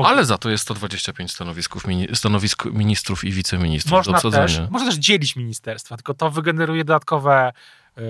Ale 0.05 0.25
za 0.25 0.39
to 0.39 0.51
jest 0.51 0.63
125 0.63 1.33
stanowisków, 1.33 1.83
stanowisk 2.15 2.65
ministrów 2.65 3.25
i 3.25 3.33
wiceministrów 3.33 3.91
do 3.93 3.97
można 3.97 4.13
obsadzenia. 4.13 4.47
też, 4.47 4.71
można 4.71 4.89
też 4.91 4.99
dzielić 4.99 5.37
ministerstwa, 5.37 5.97
tylko 5.97 6.15
to 6.15 6.31
wygeneruje 6.31 6.85
dodatkowe 6.85 7.53
y, 7.99 8.03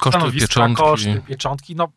Koszty 0.00 0.32
pieczątki. 0.32 0.82
koszty, 0.82 1.22
pieczątki. 1.28 1.76
No, 1.76 1.88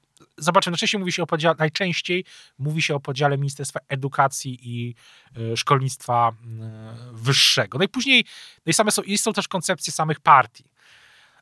zobaczmy, 0.42 0.72
najczęściej 0.72 1.00
mówi 1.00 1.12
się 1.12 1.24
o 1.24 1.28
podziale, 1.28 1.56
najczęściej 1.60 2.26
mówi 2.60 2.82
się 2.82 2.96
o 2.96 3.00
podziale 3.00 3.38
Ministerstwa 3.38 3.80
Edukacji 3.90 4.60
i 4.62 4.96
y, 5.38 5.58
Szkolnictwa 5.58 6.32
y, 6.32 7.14
Wyższego. 7.14 7.78
No 7.78 7.84
i 7.84 7.88
później 7.88 8.26
no 8.66 8.70
i 8.70 8.74
same 8.74 8.92
są, 8.92 9.02
są 9.18 9.34
też 9.34 9.48
koncepcje 9.48 9.94
samych 9.94 10.20
partii. 10.20 10.66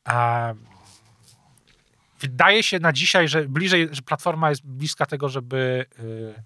E, 0.08 0.56
wydaje 2.20 2.64
się 2.64 2.80
na 2.80 2.94
dzisiaj, 2.94 3.28
że 3.28 3.46
bliżej, 3.46 3.88
że 3.92 4.02
Platforma 4.02 4.50
jest 4.50 4.66
bliska 4.66 5.06
tego, 5.06 5.30
żeby, 5.30 5.86
y, 6.00 6.44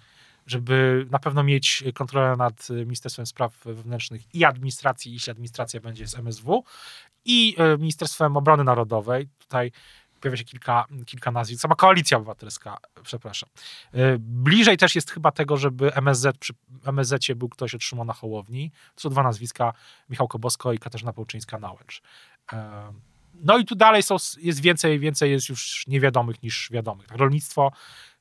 żeby 0.47 1.05
na 1.11 1.19
pewno 1.19 1.43
mieć 1.43 1.83
kontrolę 1.93 2.35
nad 2.37 2.69
Ministerstwem 2.69 3.25
Spraw 3.25 3.63
Wewnętrznych 3.65 4.35
i 4.35 4.45
Administracji, 4.45 5.13
jeśli 5.13 5.31
administracja 5.31 5.79
będzie 5.79 6.07
z 6.07 6.15
MSW, 6.15 6.63
i 7.25 7.55
Ministerstwem 7.79 8.37
Obrony 8.37 8.63
Narodowej. 8.63 9.27
Tutaj 9.39 9.71
pojawia 10.23 10.37
się 10.37 10.43
kilka, 10.43 10.85
kilka 11.05 11.31
nazwisk. 11.31 11.61
Sama 11.61 11.75
Koalicja 11.75 12.17
Obywatelska, 12.17 12.77
przepraszam. 13.03 13.49
Y, 13.95 14.15
Bliżej 14.19 14.77
też 14.77 14.95
jest 14.95 15.11
chyba 15.11 15.31
tego, 15.31 15.57
żeby 15.57 15.93
MSZ, 15.93 16.37
przy 16.37 16.53
MSZ 16.85 17.33
był 17.35 17.49
ktoś 17.49 17.75
od 17.75 17.83
Szymona 17.83 18.13
Hołowni. 18.13 18.71
To 18.95 19.01
są 19.01 19.09
dwa 19.09 19.23
nazwiska, 19.23 19.73
Michał 20.09 20.27
Kobosko 20.27 20.73
i 20.73 20.79
Katarzyna 20.79 21.13
Połczyńska-Nałęcz. 21.13 22.01
E, 22.53 22.93
No 23.33 23.57
i 23.57 23.65
tu 23.65 23.75
dalej 23.75 24.03
są, 24.03 24.15
jest 24.37 24.61
więcej, 24.61 24.99
więcej 24.99 25.31
jest 25.31 25.49
już 25.49 25.87
niewiadomych 25.87 26.43
niż 26.43 26.69
wiadomych. 26.71 27.07
Tak, 27.07 27.17
rolnictwo, 27.17 27.71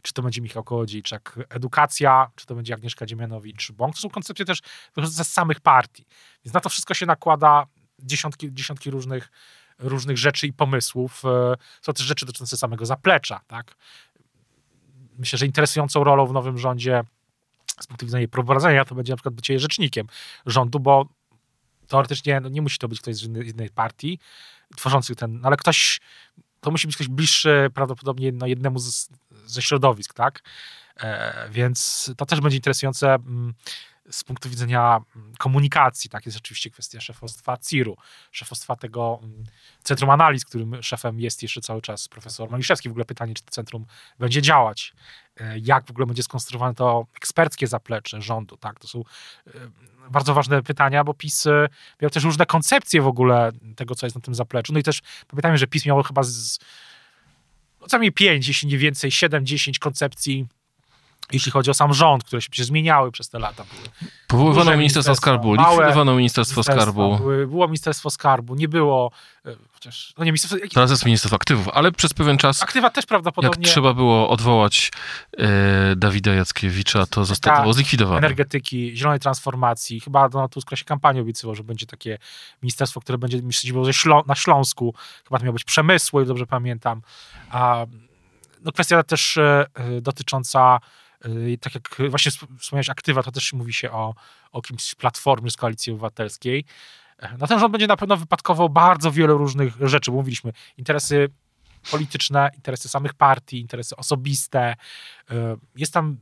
czy 0.03 0.13
to 0.13 0.23
będzie 0.23 0.41
Michał 0.41 0.65
Kołodziejczak, 0.65 1.39
edukacja, 1.49 2.31
czy 2.37 2.47
to 2.47 2.55
będzie 2.55 2.75
Agnieszka 2.75 3.07
Dziemianowicz-Bąk. 3.07 3.95
To 3.95 4.01
są 4.01 4.11
koncepcje 4.11 4.45
też 4.45 4.61
wychodzące 4.95 5.25
z 5.25 5.33
samych 5.33 5.61
partii. 5.61 6.07
Więc 6.45 6.55
na 6.55 6.61
to 6.61 6.69
wszystko 6.69 6.95
się 6.95 7.07
nakłada 7.07 7.67
dziesiątki, 7.99 8.49
dziesiątki 8.53 8.91
różnych, 8.91 9.31
różnych 9.83 10.19
rzeczy 10.19 10.47
i 10.47 10.53
pomysłów. 10.53 11.23
E, 11.25 11.57
Są 11.83 11.93
też 11.93 12.07
rzeczy 12.07 12.27
dotyczące 12.27 12.57
samego 12.57 12.87
zaplecza. 12.87 13.41
Tak? 13.47 13.75
Myślę, 15.19 15.39
że 15.39 15.47
interesującą 15.47 16.05
rolą 16.05 16.27
w 16.27 16.33
nowym 16.33 16.59
rządzie 16.59 17.03
z 17.81 17.87
punktu 17.87 18.07
widzenia 18.07 18.21
jej 18.21 18.29
prowadzenia 18.29 18.85
to 18.85 18.95
będzie 18.95 19.13
na 19.13 19.17
przykład 19.17 19.35
bycie 19.35 19.59
rzecznikiem 19.59 20.07
rządu, 20.47 20.81
bo 20.81 21.09
teoretycznie 21.89 22.41
no, 22.41 22.49
nie 22.49 22.63
musi 22.63 22.79
to 22.79 22.89
być 22.89 23.01
ktoś 23.01 23.17
z 23.17 23.23
innej, 23.23 23.49
innej 23.49 23.71
partii 23.71 24.19
tworzący 24.77 25.15
ten, 25.15 25.41
no, 25.41 25.47
ale 25.47 25.57
ktoś, 25.57 26.01
to 26.61 26.71
musi 26.71 26.87
być 26.87 26.97
ktoś 26.97 27.09
bliższy 27.09 27.71
prawdopodobnie 27.75 28.33
no, 28.33 28.47
jednemu 28.47 28.79
z, 28.79 29.09
ze 29.47 29.63
środowisk, 29.63 30.15
tak? 30.15 30.43
E, 30.97 31.49
więc 31.51 32.11
to 32.17 32.27
też 32.27 32.41
będzie 32.41 32.57
interesujące. 32.57 33.17
Z 34.11 34.25
punktu 34.25 34.51
widzenia 34.51 35.01
mm, 35.17 35.33
komunikacji, 35.39 36.11
tak, 36.11 36.27
jest 36.27 36.39
oczywiście 36.39 36.71
kwestia 36.71 37.01
szefostwa 37.01 37.57
CIR-u, 37.57 37.97
szefostwa 38.31 38.77
tego 38.77 39.21
mm, 39.23 39.45
Centrum 39.83 40.11
Analiz, 40.11 40.45
którym 40.45 40.83
szefem 40.83 41.21
jest 41.21 41.43
jeszcze 41.43 41.61
cały 41.61 41.83
czas 41.83 42.09
profesor 42.09 42.51
Maliszewski. 42.51 42.89
W 42.89 42.93
ogóle 42.93 43.05
pytanie, 43.05 43.35
czy 43.35 43.43
to 43.43 43.51
centrum 43.51 43.87
będzie 44.19 44.43
działać, 44.43 44.93
e, 45.37 45.59
jak 45.59 45.87
w 45.87 45.91
ogóle 45.91 46.07
będzie 46.07 46.23
skonstruowane 46.23 46.75
to 46.75 47.07
eksperckie 47.17 47.67
zaplecze 47.67 48.23
rządu, 48.23 48.57
tak, 48.57 48.81
to 48.81 48.89
są 48.89 49.01
e, 49.47 49.51
bardzo 50.11 50.35
ważne 50.35 50.63
pytania, 50.63 51.05
bo 51.05 51.15
PiS 51.15 51.47
e, 51.47 51.69
miał 52.03 52.11
też 52.11 52.25
różne 52.25 52.47
koncepcje 52.47 53.03
w 53.03 53.07
ogóle 53.07 53.53
tego, 53.77 53.95
co 53.95 54.07
jest 54.07 54.17
na 54.17 54.23
tym 54.23 54.35
zapleczu, 54.35 54.73
no 54.73 54.79
i 54.79 54.83
też 54.83 55.01
pamiętajmy, 55.29 55.59
że 55.59 55.67
PiS 55.67 55.87
miał 55.87 56.03
chyba 56.03 56.23
z, 56.23 56.59
no, 57.81 57.87
co 57.87 57.97
najmniej 57.97 58.13
pięć, 58.13 58.49
jeśli 58.49 58.69
nie 58.69 58.79
więcej, 58.79 59.11
siedem, 59.11 59.47
dziesięć 59.47 59.79
koncepcji 59.79 60.47
jeśli 61.33 61.53
chodzi 61.53 61.71
o 61.71 61.75
sam 61.75 61.95
rząd, 61.95 62.25
które 62.25 62.43
się 62.43 62.51
przecież 62.51 62.67
zmieniały 62.67 63.13
przez 63.13 63.29
te 63.29 63.39
lata. 63.39 63.65
Powoływano 64.27 64.77
Ministerstwo 64.77 65.15
Skarbu, 65.15 65.55
likwidowano 65.55 66.15
Ministerstwo 66.15 66.63
Skarbu. 66.63 67.17
Były, 67.17 67.47
było 67.47 67.67
Ministerstwo 67.67 68.11
Skarbu, 68.11 68.55
nie 68.55 68.69
było, 68.69 69.11
e, 69.47 69.57
chociaż, 69.73 70.15
no 70.19 70.25
nie, 70.25 70.31
ministerstwo... 70.33 70.69
Teraz 70.75 70.91
jest 70.91 71.05
Ministerstwo 71.05 71.37
Aktywów, 71.37 71.69
ale 71.69 71.93
przez 71.93 72.15
pewien 72.15 72.39
czas... 72.39 72.63
Aktywa 72.63 72.91
też 72.91 73.07
prawdopodobnie... 73.07 73.63
Jak 73.63 73.73
trzeba 73.73 73.95
było 73.95 74.29
odwołać 74.29 74.93
e, 75.39 75.97
Dawida 75.97 76.35
Jackiewicza, 76.35 77.07
to 77.07 77.25
zostało 77.25 77.73
zlikwidowane. 77.73 78.19
Energetyki, 78.19 78.97
zielonej 78.97 79.21
transformacji. 79.21 80.01
Chyba 80.01 80.29
Donald 80.29 80.53
Tusk 80.53 80.77
się 80.77 80.85
kampanię 80.85 81.21
obiecywał, 81.21 81.55
że 81.55 81.65
będzie 81.65 81.87
takie 81.87 82.19
ministerstwo, 82.63 83.01
które 83.01 83.19
będzie 83.19 83.41
siedziało 83.51 83.93
Ślą 83.93 84.23
na 84.27 84.35
Śląsku. 84.35 84.95
Chyba 85.25 85.39
to 85.39 85.45
miało 85.45 85.53
być 85.53 85.65
przemysłu, 85.65 86.25
dobrze 86.25 86.47
pamiętam. 86.47 87.03
A, 87.51 87.87
no 88.65 88.73
kwestia 88.73 89.03
też 89.03 89.37
e, 89.37 89.67
e 89.75 90.01
tak 91.61 91.75
jak 91.75 92.11
właśnie 92.11 92.33
wspomniałeś, 92.59 92.89
aktywa, 92.89 93.23
to 93.23 93.33
też 93.33 93.53
mówi 93.53 93.73
się 93.73 93.91
o, 93.91 94.15
o 94.53 94.63
kimś 94.63 94.83
z 94.83 94.95
Platformy, 94.95 95.51
z 95.51 95.57
Koalicji 95.57 95.93
Obywatelskiej. 95.93 96.65
No 97.39 97.47
ten 97.47 97.59
rząd 97.59 97.73
będzie 97.73 97.87
na 97.87 97.97
pewno 97.97 98.17
wypadkował 98.17 98.69
bardzo 98.69 99.11
wiele 99.11 99.33
różnych 99.33 99.75
rzeczy, 99.81 100.11
bo 100.11 100.17
mówiliśmy, 100.17 100.53
interesy 100.77 101.29
polityczne, 101.91 102.51
interesy 102.55 102.89
samych 102.89 103.15
partii, 103.15 103.61
interesy 103.61 103.97
osobiste. 103.97 104.75
Jest 105.77 105.93
tam 105.93 106.17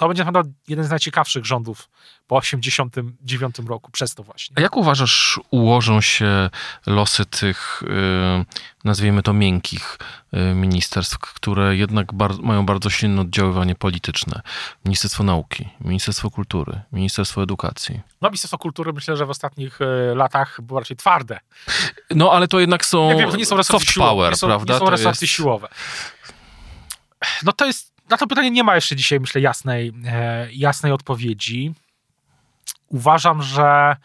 to 0.00 0.08
będzie 0.08 0.24
na 0.24 0.32
pewno 0.32 0.52
jeden 0.68 0.84
z 0.84 0.90
najciekawszych 0.90 1.46
rządów 1.46 1.88
po 2.26 2.36
89 2.36 3.56
roku, 3.68 3.90
przez 3.90 4.14
to 4.14 4.22
właśnie. 4.22 4.56
A 4.58 4.60
jak 4.60 4.76
uważasz, 4.76 5.40
ułożą 5.50 6.00
się 6.00 6.50
losy 6.86 7.26
tych, 7.26 7.82
y, 7.82 7.86
nazwijmy 8.84 9.22
to 9.22 9.32
miękkich 9.32 9.98
y, 10.34 10.54
ministerstw, 10.54 11.18
które 11.18 11.76
jednak 11.76 12.12
mają 12.42 12.66
bardzo 12.66 12.90
silne 12.90 13.20
oddziaływanie 13.20 13.74
polityczne? 13.74 14.40
Ministerstwo 14.84 15.24
Nauki, 15.24 15.68
Ministerstwo 15.80 16.30
Kultury, 16.30 16.80
Ministerstwo 16.92 17.42
Edukacji. 17.42 18.00
No, 18.20 18.28
Ministerstwo 18.28 18.58
Kultury 18.58 18.92
myślę, 18.92 19.16
że 19.16 19.26
w 19.26 19.30
ostatnich 19.30 19.80
y, 19.80 20.14
latach 20.14 20.60
było 20.60 20.80
raczej 20.80 20.96
twarde. 20.96 21.40
No, 22.10 22.32
ale 22.32 22.48
to 22.48 22.60
jednak 22.60 22.86
są, 22.86 23.10
ja 23.10 23.16
wiem, 23.16 23.30
to 23.30 23.36
nie 23.36 23.46
są 23.46 23.62
soft 23.62 23.94
power, 23.94 24.30
nie 24.30 24.36
są, 24.36 24.46
prawda? 24.46 24.74
Nie 24.74 24.80
są 24.80 24.90
resorty 24.90 25.24
jest... 25.24 25.34
siłowe. 25.34 25.68
No 27.42 27.52
to 27.52 27.66
jest 27.66 27.89
na 28.10 28.16
to 28.16 28.26
pytanie 28.26 28.50
nie 28.50 28.64
ma 28.64 28.74
jeszcze 28.74 28.96
dzisiaj, 28.96 29.20
myślę, 29.20 29.40
jasnej, 29.40 29.92
e, 30.04 30.52
jasnej 30.52 30.92
odpowiedzi. 30.92 31.74
Uważam, 32.88 33.42
że, 33.42 33.96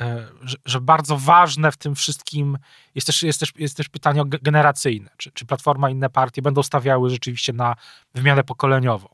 e, 0.00 0.28
że, 0.42 0.56
że, 0.66 0.80
bardzo 0.80 1.16
ważne 1.16 1.72
w 1.72 1.76
tym 1.76 1.94
wszystkim 1.94 2.58
jest 2.94 3.06
też, 3.06 3.22
jest 3.22 3.40
też, 3.40 3.52
jest 3.56 3.76
też 3.76 3.88
pytanie 3.88 4.22
generacyjne. 4.26 5.10
Czy, 5.16 5.30
czy 5.30 5.46
Platforma 5.46 5.90
i 5.90 5.92
inne 5.92 6.10
partie 6.10 6.42
będą 6.42 6.62
stawiały 6.62 7.10
rzeczywiście 7.10 7.52
na 7.52 7.76
wymianę 8.14 8.44
pokoleniową? 8.44 9.08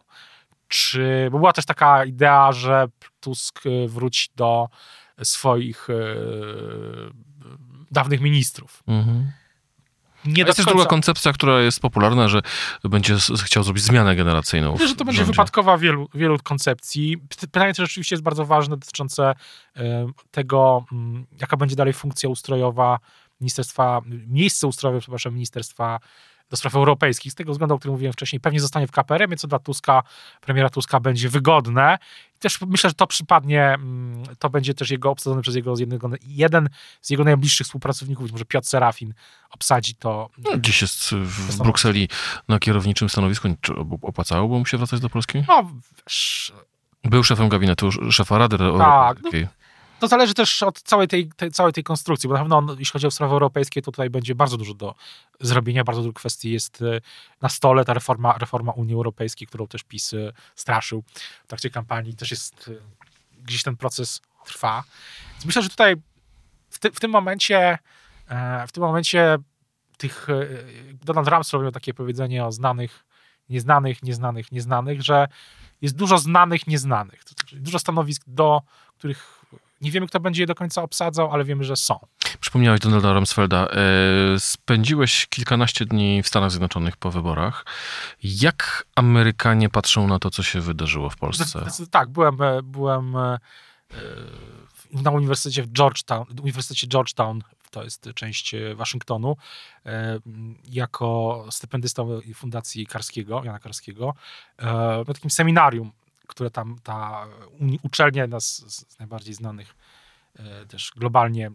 Czy, 0.68 1.28
bo 1.32 1.38
była 1.38 1.52
też 1.52 1.64
taka 1.64 2.04
idea, 2.04 2.52
że 2.52 2.86
Tusk 3.20 3.62
wróci 3.86 4.28
do 4.36 4.68
swoich 5.22 5.90
e, 5.90 5.94
dawnych 7.90 8.20
ministrów. 8.20 8.82
Mhm 8.86 9.32
nie 10.28 10.42
jest 10.42 10.56
też 10.56 10.66
druga 10.66 10.86
koncepcja, 10.86 11.32
która 11.32 11.60
jest 11.60 11.80
popularna, 11.80 12.28
że 12.28 12.42
będzie 12.84 13.16
chciał 13.44 13.62
zrobić 13.62 13.84
zmianę 13.84 14.16
generacyjną. 14.16 14.72
Myślę, 14.72 14.88
że 14.88 14.94
to 14.94 15.04
będzie 15.04 15.24
wypadkowa 15.24 15.78
wielu, 15.78 16.08
wielu 16.14 16.38
koncepcji. 16.38 17.16
Pytanie 17.40 17.74
też 17.74 17.88
rzeczywiście 17.88 18.14
jest 18.14 18.22
bardzo 18.22 18.44
ważne 18.44 18.76
dotyczące 18.76 19.34
tego, 20.30 20.84
mm, 20.92 21.26
jaka 21.40 21.56
będzie 21.56 21.76
dalej 21.76 21.92
funkcja 21.92 22.28
ustrojowa 22.28 22.98
ministerstwa, 23.40 24.00
miejsce 24.26 24.66
ustrojowe, 24.66 25.00
przepraszam, 25.00 25.34
ministerstwa 25.34 26.00
do 26.50 26.56
spraw 26.56 26.74
europejskich, 26.74 27.32
z 27.32 27.34
tego 27.34 27.52
względu, 27.52 27.74
o 27.74 27.78
którym 27.78 27.92
mówiłem 27.92 28.12
wcześniej, 28.12 28.40
pewnie 28.40 28.60
zostanie 28.60 28.86
w 28.86 28.90
KPRM, 28.90 29.36
co 29.36 29.48
dla 29.48 29.58
Tuska, 29.58 30.02
premiera 30.40 30.70
Tuska 30.70 31.00
będzie 31.00 31.28
wygodne. 31.28 31.98
I 32.36 32.38
też 32.38 32.60
myślę, 32.60 32.90
że 32.90 32.94
to 32.94 33.06
przypadnie, 33.06 33.64
mm, 33.64 34.22
to 34.38 34.50
będzie 34.50 34.74
też 34.74 34.90
jego 34.90 35.10
obsadzony 35.10 35.42
przez 35.42 35.54
jego 35.54 35.74
jednego, 35.78 36.10
jeden 36.26 36.68
z 37.00 37.10
jego 37.10 37.24
najbliższych 37.24 37.66
współpracowników, 37.66 38.22
być 38.22 38.32
może 38.32 38.44
Piotr 38.44 38.66
Serafin 38.68 39.14
obsadzi 39.50 39.94
to. 39.94 40.30
No, 40.38 40.58
gdzieś 40.58 40.82
jest 40.82 41.14
w 41.14 41.62
Brukseli 41.62 42.08
na 42.48 42.58
kierowniczym 42.58 43.08
stanowisku. 43.08 43.48
Czy 43.60 43.74
opłacałoby 44.02 44.58
mu 44.58 44.66
się 44.66 44.78
wracać 44.78 45.00
do 45.00 45.10
Polski? 45.10 45.42
No, 45.48 45.70
wiesz, 46.06 46.52
był 47.04 47.24
szefem 47.24 47.48
gabinetu, 47.48 47.92
szefa 48.12 48.38
Rady 48.38 48.58
tak, 48.58 49.22
No, 49.22 49.30
to 49.98 50.08
zależy 50.08 50.34
też 50.34 50.62
od 50.62 50.82
całej 50.82 51.08
tej, 51.08 51.30
tej, 51.36 51.50
całej 51.50 51.72
tej 51.72 51.84
konstrukcji, 51.84 52.28
bo 52.28 52.34
na 52.34 52.40
pewno 52.40 52.76
jeśli 52.78 52.92
chodzi 52.92 53.06
o 53.06 53.10
sprawy 53.10 53.32
europejskie, 53.32 53.82
to 53.82 53.92
tutaj 53.92 54.10
będzie 54.10 54.34
bardzo 54.34 54.56
dużo 54.56 54.74
do 54.74 54.94
zrobienia, 55.40 55.84
bardzo 55.84 56.02
dużo 56.02 56.12
kwestii 56.12 56.52
jest 56.52 56.82
e, 56.82 57.00
na 57.42 57.48
stole, 57.48 57.84
ta 57.84 57.94
reforma, 57.94 58.38
reforma 58.38 58.72
Unii 58.72 58.94
Europejskiej, 58.94 59.48
którą 59.48 59.66
też 59.66 59.82
PiS 59.82 60.14
e, 60.14 60.32
straszył 60.54 61.04
w 61.44 61.46
trakcie 61.46 61.70
kampanii, 61.70 62.14
też 62.14 62.30
jest, 62.30 62.70
e, 62.74 63.42
gdzieś 63.42 63.62
ten 63.62 63.76
proces 63.76 64.20
trwa. 64.44 64.84
Więc 65.32 65.44
myślę, 65.44 65.62
że 65.62 65.68
tutaj 65.68 65.96
w, 66.70 66.78
ty, 66.78 66.90
w 66.90 67.00
tym 67.00 67.10
momencie 67.10 67.78
w 68.68 68.72
tym 68.72 68.82
momencie 68.82 69.36
tych 69.96 70.26
Donald 71.04 71.28
Rumsfeld 71.28 71.62
miał 71.62 71.72
takie 71.72 71.94
powiedzenie 71.94 72.44
o 72.44 72.52
znanych, 72.52 73.04
nieznanych, 73.48 74.02
nieznanych, 74.02 74.52
nieznanych, 74.52 75.02
że 75.02 75.28
jest 75.80 75.96
dużo 75.96 76.18
znanych, 76.18 76.66
nieznanych. 76.66 77.22
Znaczy 77.22 77.56
dużo 77.56 77.78
stanowisk, 77.78 78.22
do 78.26 78.62
których 78.98 79.37
nie 79.80 79.90
wiemy, 79.90 80.06
kto 80.06 80.20
będzie 80.20 80.42
je 80.42 80.46
do 80.46 80.54
końca 80.54 80.82
obsadzał, 80.82 81.32
ale 81.32 81.44
wiemy, 81.44 81.64
że 81.64 81.76
są. 81.76 81.98
Przypomniałeś 82.40 82.80
Donalda 82.80 83.12
Rumsfelda. 83.12 83.66
E, 83.66 83.74
spędziłeś 84.38 85.26
kilkanaście 85.26 85.86
dni 85.86 86.22
w 86.22 86.28
Stanach 86.28 86.50
Zjednoczonych 86.50 86.96
po 86.96 87.10
wyborach. 87.10 87.66
Jak 88.22 88.86
Amerykanie 88.94 89.68
patrzą 89.68 90.06
na 90.06 90.18
to, 90.18 90.30
co 90.30 90.42
się 90.42 90.60
wydarzyło 90.60 91.10
w 91.10 91.16
Polsce? 91.16 91.66
Tak, 91.90 92.08
byłem, 92.08 92.42
e, 92.42 92.62
byłem 92.62 93.16
e, 93.16 93.38
na 94.92 95.10
Uniwersytecie 95.10 95.62
w 95.62 95.72
Georgetown, 95.72 96.26
Uniwersytecie 96.42 96.86
Georgetown, 96.86 97.42
to 97.70 97.84
jest 97.84 98.08
część 98.14 98.54
Waszyngtonu, 98.74 99.36
jako 100.64 101.44
stypendysta 101.50 102.02
Fundacji 102.34 102.86
Karskiego, 102.86 103.44
Jana 103.44 103.58
Karskiego, 103.58 104.14
na 104.98 105.04
takim 105.04 105.30
seminarium 105.30 105.92
które 106.28 106.50
tam 106.50 106.76
ta 106.82 107.26
uczelnia, 107.82 108.22
jedna 108.22 108.40
z, 108.40 108.56
z 108.56 108.98
najbardziej 108.98 109.34
znanych 109.34 109.74
e, 110.38 110.66
też 110.66 110.92
globalnie 110.96 111.50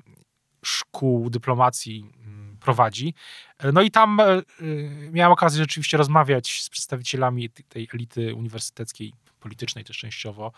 szkół 0.65 1.29
dyplomacji 1.29 2.12
mm, 2.25 2.57
prowadzi. 2.59 3.13
E, 3.57 3.71
no 3.71 3.81
i 3.81 3.91
tam 3.91 4.19
e, 4.19 4.41
miałem 5.12 5.31
okazję 5.31 5.62
rzeczywiście 5.62 5.97
rozmawiać 5.97 6.62
z 6.62 6.69
przedstawicielami 6.69 7.49
tej 7.49 7.89
elity 7.93 8.36
uniwersyteckiej, 8.36 9.13
politycznej 9.39 9.83
też 9.83 9.97
częściowo, 9.97 10.51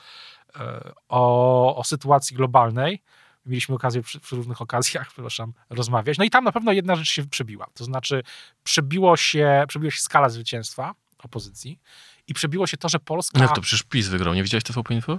o, 1.09 1.75
o 1.75 1.83
sytuacji 1.83 2.35
globalnej. 2.35 3.01
Mieliśmy 3.45 3.75
okazję 3.75 4.01
przy, 4.01 4.19
przy, 4.19 4.35
różnych 4.35 4.61
okazjach, 4.61 5.07
przepraszam, 5.13 5.53
rozmawiać. 5.69 6.17
No 6.17 6.25
i 6.25 6.29
tam 6.29 6.43
na 6.43 6.51
pewno 6.51 6.71
jedna 6.71 6.95
rzecz 6.95 7.09
się 7.09 7.25
przebiła. 7.25 7.67
To 7.73 7.83
znaczy, 7.83 8.23
przebiło 8.63 9.17
się, 9.17 9.63
przebiła 9.67 9.91
się 9.91 9.99
skala 9.99 10.29
zwycięstwa 10.29 10.95
opozycji 11.23 11.79
i 12.27 12.33
przebiło 12.33 12.67
się 12.67 12.77
to, 12.77 12.89
że 12.89 12.99
Polska... 12.99 13.39
Jak 13.39 13.55
to 13.55 13.61
przecież 13.61 13.83
PiS 13.83 14.07
wygrał, 14.07 14.33
nie 14.33 14.43
widziałeś 14.43 14.63
TVP 14.63 14.93
Info? 14.93 15.13
E, 15.13 15.17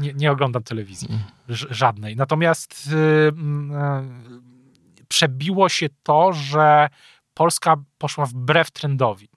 nie, 0.00 0.14
nie 0.14 0.32
oglądam 0.32 0.62
telewizji, 0.62 1.08
żadnej. 1.48 2.16
Natomiast 2.16 2.90
yy, 2.90 2.96
yy, 2.96 3.32
przebiło 5.08 5.68
się 5.68 5.86
to, 6.02 6.32
że 6.32 6.88
Polska 7.34 7.76
poszła 7.98 8.26
wbrew 8.26 8.70
trendowi. 8.70 9.28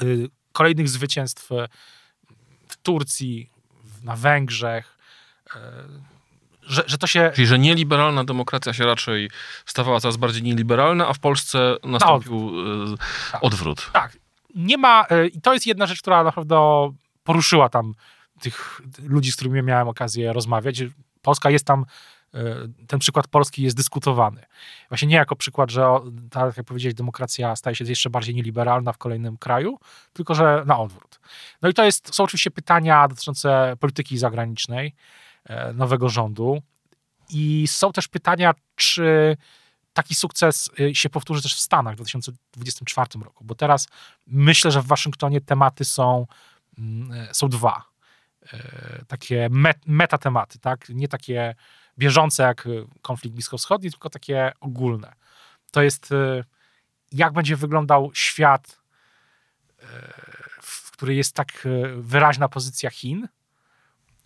Yy, 0.00 0.28
kolejnych 0.52 0.88
zwycięstw 0.88 1.48
w 2.68 2.76
Turcji, 2.76 3.50
na 4.02 4.16
Węgrzech, 4.16 4.98
że, 6.62 6.82
że 6.86 6.98
to 6.98 7.06
się... 7.06 7.32
Czyli, 7.34 7.46
że 7.46 7.58
nieliberalna 7.58 8.24
demokracja 8.24 8.72
się 8.72 8.86
raczej 8.86 9.30
stawała 9.66 10.00
coraz 10.00 10.16
bardziej 10.16 10.42
nieliberalna, 10.42 11.08
a 11.08 11.12
w 11.12 11.18
Polsce 11.18 11.76
nastąpił 11.84 12.32
no, 12.32 12.96
odwrót. 13.40 13.90
Tak, 13.92 14.16
nie 14.54 14.78
ma, 14.78 15.06
e, 15.10 15.26
i 15.26 15.40
to 15.40 15.54
jest 15.54 15.66
jedna 15.66 15.86
rzecz, 15.86 16.02
która 16.02 16.24
naprawdę 16.24 16.56
poruszyła 17.24 17.68
tam 17.68 17.94
tych 18.40 18.80
ludzi, 19.02 19.32
z 19.32 19.36
którymi 19.36 19.62
miałem 19.62 19.88
okazję 19.88 20.32
rozmawiać. 20.32 20.82
Polska 21.22 21.50
jest 21.50 21.64
tam 21.64 21.84
ten 22.86 22.98
przykład 22.98 23.26
Polski 23.28 23.62
jest 23.62 23.76
dyskutowany. 23.76 24.42
Właśnie 24.88 25.08
nie 25.08 25.16
jako 25.16 25.36
przykład, 25.36 25.70
że 25.70 25.86
tak 26.30 26.56
jak 26.56 26.66
powiedziałeś, 26.66 26.94
demokracja 26.94 27.56
staje 27.56 27.76
się 27.76 27.84
jeszcze 27.84 28.10
bardziej 28.10 28.34
nieliberalna 28.34 28.92
w 28.92 28.98
kolejnym 28.98 29.36
kraju, 29.36 29.78
tylko 30.12 30.34
że 30.34 30.62
na 30.66 30.78
odwrót. 30.78 31.20
No 31.62 31.68
i 31.68 31.74
to 31.74 31.84
jest, 31.84 32.14
są 32.14 32.24
oczywiście 32.24 32.50
pytania 32.50 33.08
dotyczące 33.08 33.76
polityki 33.80 34.18
zagranicznej 34.18 34.94
nowego 35.74 36.08
rządu 36.08 36.62
i 37.30 37.64
są 37.68 37.92
też 37.92 38.08
pytania, 38.08 38.54
czy 38.74 39.36
taki 39.98 40.14
sukces 40.14 40.70
y, 40.80 40.94
się 40.94 41.10
powtórzy 41.10 41.42
też 41.42 41.54
w 41.54 41.60
Stanach 41.60 41.94
w 41.94 41.96
2024 41.96 43.24
roku, 43.24 43.44
bo 43.44 43.54
teraz 43.54 43.88
myślę, 44.26 44.70
że 44.70 44.82
w 44.82 44.86
Waszyngtonie 44.86 45.40
tematy 45.40 45.84
są, 45.84 46.26
mm, 46.78 47.12
e, 47.12 47.34
są 47.34 47.48
dwa. 47.48 47.84
E, 48.52 49.04
takie 49.08 49.48
metatematy, 49.86 50.58
tak? 50.58 50.88
Nie 50.88 51.08
takie 51.08 51.54
bieżące 51.98 52.42
jak 52.42 52.66
y, 52.66 52.86
konflikt 53.02 53.34
bliskowschodni, 53.34 53.90
tylko 53.90 54.10
takie 54.10 54.52
ogólne. 54.60 55.12
To 55.70 55.82
jest 55.82 56.12
y, 56.12 56.44
jak 57.12 57.32
będzie 57.32 57.56
wyglądał 57.56 58.10
świat, 58.14 58.80
e, 59.78 59.84
w 60.62 60.90
który 60.90 61.14
jest 61.14 61.34
tak 61.34 61.68
wyraźna 61.96 62.48
pozycja 62.48 62.90
Chin 62.90 63.28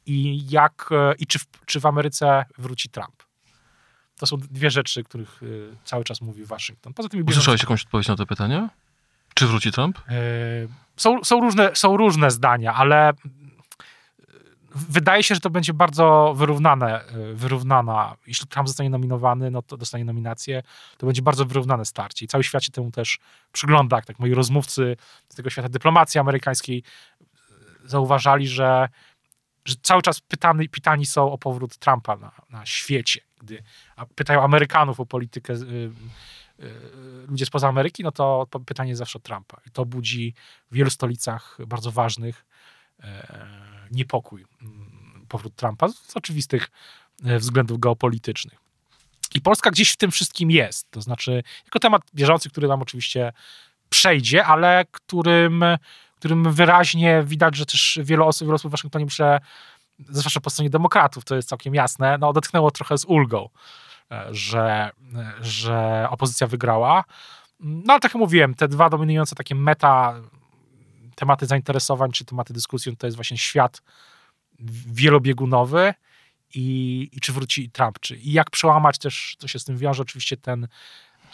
i 0.06 0.46
jak 0.50 0.90
i 1.18 1.26
czy 1.26 1.38
w, 1.38 1.46
czy 1.66 1.80
w 1.80 1.86
Ameryce 1.86 2.44
wróci 2.58 2.88
Trump. 2.88 3.31
To 4.22 4.26
są 4.26 4.36
dwie 4.36 4.70
rzeczy, 4.70 5.04
których 5.04 5.42
y, 5.42 5.76
cały 5.84 6.04
czas 6.04 6.20
mówi 6.20 6.44
Waszyngton. 6.44 6.94
Poza 6.94 7.08
tym 7.08 7.24
Usłyszałeś 7.28 7.62
jakąś 7.62 7.82
odpowiedź 7.82 8.08
na 8.08 8.16
to 8.16 8.26
pytanie? 8.26 8.68
Czy 9.34 9.46
wróci 9.46 9.72
Trump? 9.72 9.98
E, 9.98 10.12
są, 10.96 11.24
są, 11.24 11.40
różne, 11.40 11.70
są 11.74 11.96
różne 11.96 12.30
zdania, 12.30 12.74
ale 12.74 13.10
y, 13.10 13.14
wydaje 14.74 15.22
się, 15.22 15.34
że 15.34 15.40
to 15.40 15.50
będzie 15.50 15.74
bardzo 15.74 16.34
wyrównane, 16.36 17.00
y, 17.30 17.34
wyrównana. 17.34 18.16
Jeśli 18.26 18.46
Trump 18.46 18.68
zostanie 18.68 18.90
nominowany, 18.90 19.50
no 19.50 19.62
to 19.62 19.76
dostanie 19.76 20.04
nominację, 20.04 20.62
to 20.98 21.06
będzie 21.06 21.22
bardzo 21.22 21.44
wyrównane 21.44 21.84
starcie. 21.84 22.24
I 22.24 22.28
cały 22.28 22.44
świat 22.44 22.64
się 22.64 22.72
temu 22.72 22.90
też 22.90 23.18
przygląda. 23.52 23.96
Jak 23.96 24.06
tak 24.06 24.18
moi 24.18 24.34
rozmówcy 24.34 24.96
z 25.28 25.34
tego 25.34 25.50
świata 25.50 25.68
dyplomacji 25.68 26.20
amerykańskiej 26.20 26.82
zauważali, 27.84 28.48
że, 28.48 28.88
że 29.64 29.74
cały 29.82 30.02
czas 30.02 30.20
pytany, 30.20 30.68
pytani 30.68 31.06
są 31.06 31.32
o 31.32 31.38
powrót 31.38 31.76
Trumpa 31.76 32.16
na, 32.16 32.32
na 32.50 32.66
świecie 32.66 33.20
gdy 33.42 33.62
pytają 34.14 34.42
Amerykanów 34.42 35.00
o 35.00 35.06
politykę 35.06 35.52
y, 35.52 35.56
y, 36.60 37.26
ludzie 37.28 37.46
spoza 37.46 37.68
Ameryki, 37.68 38.02
no 38.02 38.12
to, 38.12 38.46
pytanie 38.66 38.96
zawsze 38.96 39.20
Trumpa. 39.20 39.60
I 39.66 39.70
to 39.70 39.84
budzi 39.84 40.34
w 40.70 40.74
wielu 40.74 40.90
stolicach 40.90 41.58
bardzo 41.66 41.92
ważnych 41.92 42.44
e, 43.00 43.26
niepokój. 43.90 44.44
Mm, 44.62 45.26
powrót 45.28 45.56
Trumpa 45.56 45.88
z 45.88 46.16
oczywistych 46.16 46.70
e, 47.24 47.38
względów 47.38 47.80
geopolitycznych. 47.80 48.58
I 49.34 49.40
Polska 49.40 49.70
gdzieś 49.70 49.92
w 49.92 49.96
tym 49.96 50.10
wszystkim 50.10 50.50
jest. 50.50 50.90
To 50.90 51.00
znaczy, 51.00 51.42
jako 51.64 51.78
temat 51.78 52.02
bieżący, 52.14 52.50
który 52.50 52.68
nam 52.68 52.82
oczywiście 52.82 53.32
przejdzie, 53.88 54.44
ale 54.44 54.84
którym, 54.90 55.64
którym 56.22 56.52
wyraźnie 56.52 57.22
widać, 57.26 57.56
że 57.56 57.66
też 57.66 57.98
wiele 58.02 58.24
osób, 58.24 58.46
wiele 58.46 58.54
osób 58.54 58.70
w 58.70 58.72
Waszyngtonie 58.72 59.04
myślę, 59.04 59.40
zwłaszcza 60.08 60.40
po 60.40 60.50
stronie 60.50 60.70
demokratów, 60.70 61.24
to 61.24 61.36
jest 61.36 61.48
całkiem 61.48 61.74
jasne, 61.74 62.18
no 62.18 62.28
odetchnęło 62.28 62.70
trochę 62.70 62.98
z 62.98 63.04
ulgą, 63.04 63.48
e, 64.10 64.26
że, 64.30 64.90
że 65.40 66.06
opozycja 66.10 66.46
wygrała. 66.46 67.04
No 67.60 67.92
ale 67.92 68.00
tak 68.00 68.14
jak 68.14 68.20
mówiłem, 68.20 68.54
te 68.54 68.68
dwa 68.68 68.90
dominujące 68.90 69.34
takie 69.34 69.54
meta 69.54 70.14
tematy 71.14 71.46
zainteresowań, 71.46 72.12
czy 72.12 72.24
tematy 72.24 72.52
dyskusji, 72.52 72.96
to 72.96 73.06
jest 73.06 73.16
właśnie 73.16 73.38
świat 73.38 73.82
wielobiegunowy 74.86 75.94
i, 76.54 77.08
i 77.12 77.20
czy 77.20 77.32
wróci 77.32 77.70
Trump, 77.70 77.98
czy 78.00 78.16
i 78.16 78.32
jak 78.32 78.50
przełamać 78.50 78.98
też, 78.98 79.36
co 79.38 79.48
się 79.48 79.58
z 79.58 79.64
tym 79.64 79.78
wiąże, 79.78 80.02
oczywiście 80.02 80.36
ten 80.36 80.68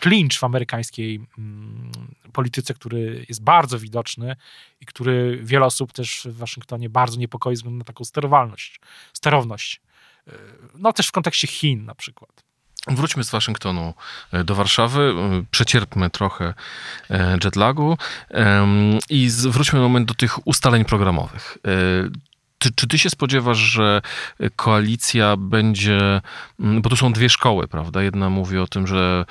klincz 0.01 0.39
w 0.39 0.45
amerykańskiej 0.45 1.21
mm, 1.39 1.93
polityce, 2.33 2.75
który 2.75 3.27
jest 3.29 3.43
bardzo 3.43 3.79
widoczny 3.79 4.37
i 4.81 4.87
który 4.87 5.41
wiele 5.43 5.67
osób 5.67 5.93
też 5.93 6.29
w 6.31 6.37
Waszyngtonie 6.37 6.91
bardzo 6.91 7.19
niepokoi 7.19 7.57
ze 7.57 7.59
względu 7.59 7.79
na 7.79 7.85
taką 7.85 8.05
sterowalność, 8.05 8.81
sterowność. 9.13 9.81
E, 10.29 10.33
no 10.75 10.93
też 10.93 11.09
w 11.09 11.13
kontekście 11.13 11.47
Chin 11.47 11.85
na 11.85 11.95
przykład. 11.95 12.31
Wróćmy 12.89 13.25
z 13.25 13.31
Waszyngtonu 13.31 13.95
e, 14.33 14.45
do 14.45 14.55
Warszawy, 14.55 15.01
e, 15.01 15.45
przecierpmy 15.51 16.11
trochę 16.11 16.55
jetlagu 17.45 17.99
i 19.11 19.31
wróćmy 19.49 19.81
moment 19.81 20.09
do 20.09 20.15
tych 20.15 20.47
ustaleń 20.47 20.85
programowych. 20.85 21.59
Czy, 22.59 22.73
czy, 22.75 22.89
ty 22.89 22.99
się 22.99 23.11
spodziewasz, 23.11 23.59
że 23.59 24.03
koalicja 24.57 25.37
będzie, 25.37 26.21
bo 26.59 26.91
tu 26.91 26.97
są 26.97 27.13
dwie 27.13 27.29
szkoły, 27.29 27.69
prawda? 27.69 28.03
Jedna 28.03 28.31
mówi 28.31 28.59
o 28.59 28.67
tym, 28.67 28.87
że 28.87 29.25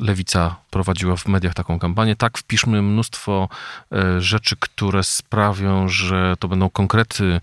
lewica 0.00 0.56
prowadziła 0.70 1.16
w 1.16 1.28
mediach 1.28 1.54
taką 1.54 1.78
kampanię. 1.78 2.16
Tak, 2.16 2.38
wpiszmy 2.38 2.82
mnóstwo 2.82 3.48
e, 3.92 4.20
rzeczy, 4.20 4.56
które 4.60 5.04
sprawią, 5.04 5.88
że 5.88 6.34
to 6.38 6.48
będą 6.48 6.70
konkrety, 6.70 7.40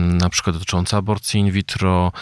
na 0.00 0.28
przykład 0.28 0.56
dotyczące 0.56 0.96
aborcji 0.96 1.40
in 1.40 1.50
vitro, 1.50 2.12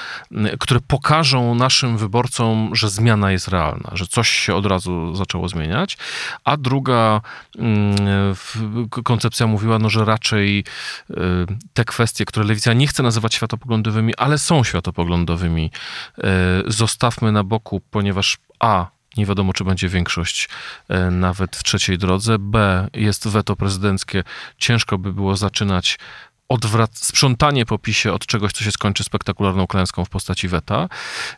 które 0.61 0.81
pokażą 0.81 1.55
naszym 1.55 1.99
wyborcom, 1.99 2.71
że 2.73 2.91
zmiana 2.91 3.33
jest 3.33 3.49
realna, 3.49 3.91
że 3.93 4.07
coś 4.07 4.29
się 4.29 4.55
od 4.55 4.67
razu 4.67 5.15
zaczęło 5.15 5.49
zmieniać. 5.49 5.99
A 6.45 6.57
druga 6.57 7.21
koncepcja 9.05 9.47
mówiła, 9.47 9.79
no, 9.79 9.91
że 9.91 10.05
raczej 10.05 10.65
e, 11.11 11.15
te 11.73 11.85
kwestie, 11.85 12.25
które 12.25 12.47
lewica 12.47 12.73
nie 12.73 12.87
chce 12.87 13.03
nazywać 13.03 13.35
światopoglądowymi, 13.35 14.17
ale 14.17 14.39
są 14.39 14.65
światopoglądowymi, 14.65 15.71
e, 16.19 16.23
zostawmy 16.67 17.33
na 17.33 17.45
boku, 17.45 17.81
ponieważ 17.91 18.39
A, 18.61 18.87
nie 19.17 19.27
wiadomo, 19.27 19.53
czy 19.53 19.65
będzie 19.65 19.89
większość 19.89 20.49
e, 20.89 21.11
nawet 21.11 21.57
w 21.57 21.63
trzeciej 21.63 21.99
drodze. 21.99 22.39
B. 22.39 22.89
Jest 22.95 23.29
weto 23.29 23.57
prezydenckie. 23.57 24.25
Ciężko 24.59 24.99
by 24.99 25.13
było 25.13 25.37
zaczynać 25.37 25.99
odwrac- 26.49 27.05
sprzątanie 27.05 27.67
po 27.67 27.79
PiSie 27.79 28.13
od 28.13 28.27
czegoś, 28.27 28.53
co 28.53 28.65
się 28.65 28.73
skończy 28.73 29.05
spektakularną 29.05 29.67
klęską 29.67 30.05
w 30.05 30.09
postaci 30.09 30.49
weta. 30.49 30.89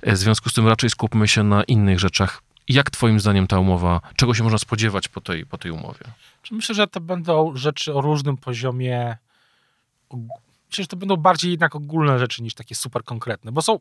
E, 0.03 0.13
w 0.13 0.17
związku 0.19 0.51
z 0.51 0.53
tym 0.53 0.69
raczej 0.69 0.91
skupmy 0.91 1.29
się 1.29 1.43
na 1.43 1.65
innych 1.65 2.01
rzeczach. 2.01 2.43
Jak 2.69 2.91
twoim 2.91 3.21
zdaniem 3.21 3.47
ta 3.47 3.59
umowa, 3.59 4.01
czego 4.17 4.35
się 4.35 4.43
można 4.43 4.59
spodziewać 4.59 5.09
po 5.09 5.21
tej, 5.21 5.47
po 5.47 5.59
tej 5.59 5.71
umowie? 5.71 6.01
Myślę, 6.51 6.75
że 6.75 6.87
to 6.87 7.01
będą 7.01 7.57
rzeczy 7.57 7.95
o 7.95 8.01
różnym 8.01 8.37
poziomie 8.37 9.17
Myślę, 10.71 10.85
że 10.85 10.89
to 10.89 10.97
będą 10.97 11.17
bardziej 11.17 11.51
jednak 11.51 11.75
ogólne 11.75 12.19
rzeczy 12.19 12.43
niż 12.43 12.55
takie 12.55 12.75
super 12.75 13.05
konkretne, 13.05 13.53
bo 13.53 13.63
są 13.63 13.79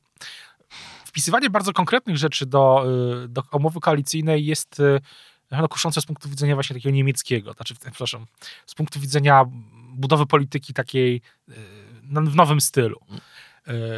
wpisywanie 1.12 1.50
bardzo 1.50 1.74
konkretnych 1.74 2.18
rzeczy 2.18 2.46
do, 2.46 2.86
y, 3.24 3.28
do 3.28 3.44
umowy 3.52 3.80
koalicyjnej 3.80 4.46
jest 4.46 4.80
y, 4.80 5.02
no, 5.52 5.68
kuszące 5.68 6.02
z 6.02 6.06
punktu 6.06 6.30
widzenia 6.30 6.54
właśnie 6.54 6.74
takiego 6.74 6.96
niemieckiego, 6.96 7.54
znaczy, 7.54 7.76
przepraszam, 7.76 8.26
z 8.66 8.76
punktu 8.76 9.00
widzenia 9.00 9.46
budowy 9.94 10.26
polityki 10.26 10.74
takiej 10.74 11.22
y, 11.50 11.54
w 12.04 12.36
nowym 12.36 12.62
stylu. 12.62 13.00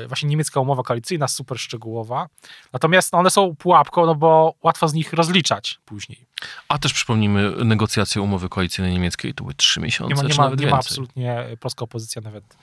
Właśnie 0.08 0.30
niemiecka 0.30 0.60
umowa 0.60 0.84
koalicyjna, 0.84 1.28
super 1.28 1.60
szczegółowa. 1.60 2.30
Natomiast 2.74 3.14
no, 3.14 3.20
one 3.20 3.30
są 3.30 3.56
pułapką, 3.56 4.06
no 4.06 4.16
bo 4.16 4.54
łatwo 4.64 4.88
z 4.88 4.94
nich 4.94 5.14
rozliczać 5.14 5.80
później. 5.86 6.26
A 6.68 6.78
też 6.78 6.94
przypomnijmy, 6.94 7.66
negocjacje 7.66 8.22
umowy 8.22 8.50
koalicyjnej 8.50 8.94
niemieckiej 8.94 9.34
to 9.34 9.44
były 9.44 9.54
trzy 9.54 9.80
miesiące. 9.80 10.16
Nie 10.16 10.24
ma, 10.24 10.30
nie 10.30 10.36
ma, 10.36 10.56
nie 10.56 10.68
ma 10.68 10.78
absolutnie 10.78 11.46
polska 11.60 11.84
opozycja 11.84 12.22
nawet 12.22 12.58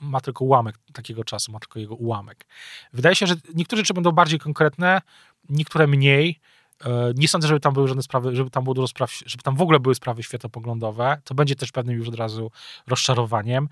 ma 0.00 0.20
tylko 0.20 0.44
ułamek 0.44 0.78
takiego 0.92 1.24
czasu, 1.24 1.52
ma 1.52 1.58
tylko 1.58 1.78
jego 1.78 1.94
ułamek. 1.94 2.46
Wydaje 2.92 3.16
się, 3.16 3.26
że 3.26 3.34
niektóre 3.54 3.80
rzeczy 3.80 3.94
będą 3.94 4.12
bardziej 4.12 4.38
konkretne, 4.38 5.02
niektóre 5.48 5.86
mniej. 5.86 6.40
E, 6.84 7.12
nie 7.16 7.28
sądzę, 7.28 7.48
żeby 7.48 7.60
tam 7.60 7.74
były 7.74 7.88
żadne 7.88 8.02
sprawy, 8.02 8.36
żeby 8.36 8.50
tam 8.50 8.64
było 8.64 8.74
dużo 8.74 8.86
spraw, 8.88 9.12
żeby 9.26 9.42
tam 9.42 9.56
w 9.56 9.62
ogóle 9.62 9.80
były 9.80 9.94
sprawy 9.94 10.22
światopoglądowe. 10.22 11.20
To 11.24 11.34
będzie 11.34 11.56
też 11.56 11.72
pewnym 11.72 11.96
już 11.96 12.08
od 12.08 12.14
razu 12.14 12.50
rozczarowaniem. 12.86 13.68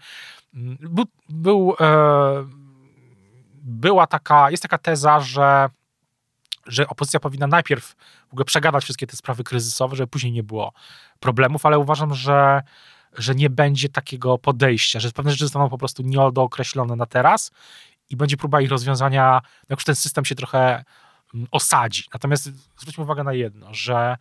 Mm, 0.54 0.78
był, 0.80 1.04
był 1.28 1.74
e, 1.80 2.46
była 3.62 4.06
taka, 4.06 4.50
jest 4.50 4.62
taka 4.62 4.78
teza, 4.78 5.20
że 5.20 5.68
że 6.66 6.88
opozycja 6.88 7.20
powinna 7.20 7.46
najpierw 7.46 7.96
w 8.28 8.32
ogóle 8.32 8.44
przegadać 8.44 8.84
wszystkie 8.84 9.06
te 9.06 9.16
sprawy 9.16 9.44
kryzysowe, 9.44 9.96
żeby 9.96 10.06
później 10.06 10.32
nie 10.32 10.42
było 10.42 10.72
problemów, 11.20 11.66
ale 11.66 11.78
uważam, 11.78 12.14
że 12.14 12.62
że 13.14 13.34
nie 13.34 13.50
będzie 13.50 13.88
takiego 13.88 14.38
podejścia, 14.38 15.00
że 15.00 15.10
pewne 15.10 15.30
rzeczy 15.30 15.44
zostaną 15.44 15.68
po 15.68 15.78
prostu 15.78 16.02
niedookreślone 16.02 16.96
na 16.96 17.06
teraz 17.06 17.50
i 18.10 18.16
będzie 18.16 18.36
próba 18.36 18.60
ich 18.60 18.70
rozwiązania, 18.70 19.40
jak 19.68 19.78
już 19.78 19.84
ten 19.84 19.94
system 19.94 20.24
się 20.24 20.34
trochę 20.34 20.84
mm, 21.34 21.46
osadzi. 21.50 22.04
Natomiast 22.12 22.50
zwróćmy 22.78 23.04
uwagę 23.04 23.24
na 23.24 23.32
jedno, 23.32 23.74
że 23.74 24.16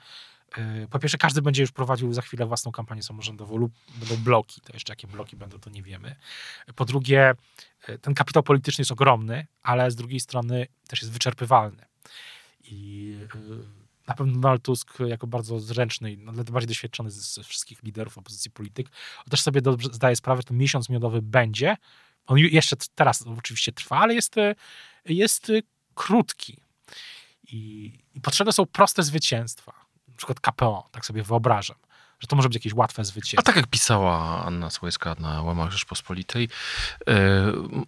y, 0.58 0.88
po 0.90 1.00
pierwsze, 1.00 1.18
każdy 1.18 1.42
będzie 1.42 1.62
już 1.62 1.72
prowadził 1.72 2.14
za 2.14 2.22
chwilę 2.22 2.46
własną 2.46 2.72
kampanię 2.72 3.04
samorządową 3.04 3.58
lub 3.58 3.74
będą 3.96 4.16
bloki. 4.18 4.62
To 4.62 4.74
jeszcze 4.74 4.92
jakie 4.92 5.08
bloki 5.08 5.36
będą, 5.36 5.60
to 5.60 5.70
nie 5.70 5.84
wiemy. 5.84 6.16
Po 6.76 6.86
drugie, 6.86 7.34
y, 7.90 8.00
ten 8.00 8.14
kapitał 8.14 8.44
polityczny 8.44 8.82
jest 8.82 8.92
ogromny, 8.92 9.48
ale 9.64 9.92
z 9.92 9.96
drugiej 9.96 10.20
strony 10.20 10.68
też 10.88 11.02
jest 11.02 11.14
wyczerpywalny. 11.14 11.86
I 12.64 13.18
y, 13.36 13.83
na 14.08 14.14
pewno 14.14 14.34
Donald 14.34 14.64
Tusk 14.64 15.00
jako 15.08 15.28
bardzo 15.28 15.60
zręczny 15.60 16.12
i 16.12 16.18
bardziej 16.52 16.68
doświadczony 16.68 17.12
ze 17.12 17.44
wszystkich 17.44 17.84
liderów 17.84 18.18
opozycji 18.18 18.52
polityk, 18.52 18.88
też 19.30 19.42
sobie 19.42 19.62
dobrze 19.62 19.90
zdaje 19.92 20.16
sprawę, 20.16 20.42
że 20.42 20.46
ten 20.46 20.58
miesiąc 20.58 20.90
miodowy 20.90 21.22
będzie. 21.22 21.78
On 22.26 22.38
jeszcze 22.38 22.76
teraz 22.96 23.22
oczywiście 23.22 23.72
trwa, 23.72 23.98
ale 23.98 24.14
jest, 24.14 24.36
jest 25.06 25.52
krótki 25.96 26.58
i, 27.44 27.92
i 28.16 28.22
potrzebne 28.22 28.54
są 28.54 28.66
proste 28.66 29.04
zwycięstwa. 29.04 29.74
Na 30.08 30.16
przykład 30.16 30.40
KPO, 30.40 30.90
tak 30.92 31.06
sobie 31.06 31.24
wyobrażam 31.24 31.83
że 32.24 32.28
to 32.28 32.36
może 32.36 32.50
być 32.50 32.56
jakieś 32.56 32.74
łatwe 32.74 33.06
zwycięstwo. 33.06 33.40
A 33.40 33.44
tak 33.44 33.56
jak 33.56 33.68
pisała 33.68 34.46
Anna 34.46 34.70
Słojska 34.70 35.16
na 35.20 35.42
łamach 35.42 35.72
Rzeczpospolitej, 35.72 36.50
e, 37.08 37.16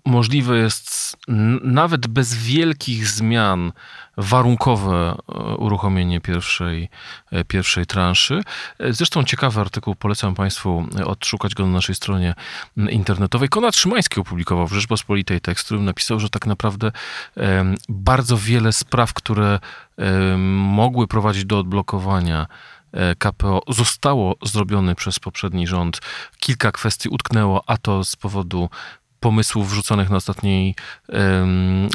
możliwe 0.05 0.57
jest 0.57 1.17
nawet 1.63 2.07
bez 2.07 2.33
wielkich 2.33 3.07
zmian 3.07 3.71
warunkowe 4.17 5.17
e, 5.27 5.55
uruchomienie 5.55 6.21
pierwszej, 6.21 6.89
e, 7.31 7.43
pierwszej 7.43 7.85
transzy. 7.85 8.41
Zresztą 8.89 9.23
ciekawy 9.23 9.61
artykuł, 9.61 9.95
polecam 9.95 10.35
Państwu 10.35 10.87
odszukać 11.05 11.55
go 11.55 11.65
na 11.65 11.71
naszej 11.71 11.95
stronie 11.95 12.35
internetowej. 12.77 13.49
Konrad 13.49 13.75
Szymański 13.75 14.19
opublikował 14.19 14.67
w 14.67 14.73
Rzeczpospolitej 14.73 15.41
tekst, 15.41 15.63
w 15.63 15.65
którym 15.65 15.85
napisał, 15.85 16.19
że 16.19 16.29
tak 16.29 16.45
naprawdę 16.45 16.91
bardzo 17.89 18.37
wiele 18.37 18.73
spraw, 18.73 19.13
które 19.13 19.59
mogły 20.57 21.07
prowadzić 21.07 21.45
do 21.45 21.59
odblokowania 21.59 22.47
KPO 23.17 23.61
zostało 23.69 24.35
zrobione 24.43 24.95
przez 24.95 25.19
poprzedni 25.19 25.67
rząd. 25.67 25.99
Kilka 26.39 26.71
kwestii 26.71 27.09
utknęło, 27.09 27.63
a 27.67 27.77
to 27.77 28.03
z 28.03 28.15
powodu 28.15 28.69
pomysłów 29.25 29.69
wrzuconych 29.69 30.09
na, 30.09 30.15
ostatniej, 30.17 30.75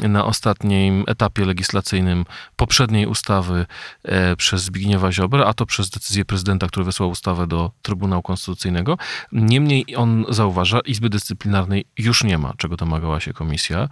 na 0.09 0.25
ostatnim 0.25 1.03
etapie 1.07 1.45
legislacyjnym 1.45 2.25
poprzedniej 2.55 3.05
ustawy 3.05 3.65
e, 4.03 4.35
przez 4.35 4.63
Zbigniewa 4.63 5.11
Ziobrę, 5.11 5.45
a 5.45 5.53
to 5.53 5.65
przez 5.65 5.89
decyzję 5.89 6.25
prezydenta, 6.25 6.67
który 6.67 6.83
wysłał 6.83 7.09
ustawę 7.09 7.47
do 7.47 7.71
Trybunału 7.81 8.21
Konstytucyjnego. 8.21 8.97
Niemniej 9.31 9.95
on 9.95 10.25
zauważa, 10.29 10.79
Izby 10.79 11.09
Dyscyplinarnej 11.09 11.85
już 11.97 12.23
nie 12.23 12.37
ma, 12.37 12.53
czego 12.57 12.77
domagała 12.77 13.19
się 13.19 13.33
komisja. 13.33 13.89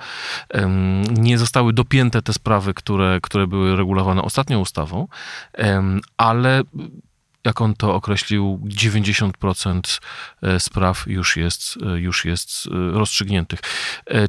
Nie 1.11 1.37
zostały 1.37 1.73
dopięte 1.73 2.21
te 2.21 2.33
sprawy, 2.33 2.73
które, 2.73 3.19
które 3.21 3.47
były 3.47 3.75
regulowane 3.75 4.21
ostatnią 4.21 4.59
ustawą, 4.59 5.07
ale 6.17 6.63
jak 7.43 7.61
on 7.61 7.73
to 7.73 7.95
określił, 7.95 8.59
90% 8.65 9.99
e, 10.41 10.59
spraw 10.59 11.07
już 11.07 11.37
jest, 11.37 11.77
e, 11.85 11.99
już 11.99 12.25
jest 12.25 12.67
e, 12.67 12.91
rozstrzygniętych. 12.91 13.59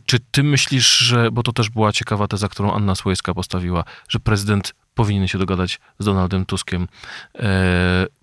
Czy 0.07 0.18
ty 0.31 0.42
myślisz, 0.42 0.99
że, 0.99 1.31
bo 1.31 1.42
to 1.42 1.53
też 1.53 1.70
była 1.70 1.92
ciekawa 1.92 2.29
teza, 2.29 2.49
którą 2.49 2.73
Anna 2.73 2.94
Słojska 2.94 3.35
postawiła, 3.35 3.85
że 4.09 4.20
prezydent 4.20 4.75
powinien 4.94 5.29
się 5.29 5.38
dogadać 5.38 5.81
z 5.99 6.05
Donaldem 6.05 6.46
Tuskiem 6.46 6.88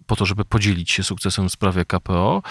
po 0.05 0.15
to, 0.15 0.25
żeby 0.25 0.45
podzielić 0.45 0.91
się 0.91 1.03
sukcesem 1.03 1.49
w 1.49 1.51
sprawie 1.51 1.85
KPO, 1.85 2.41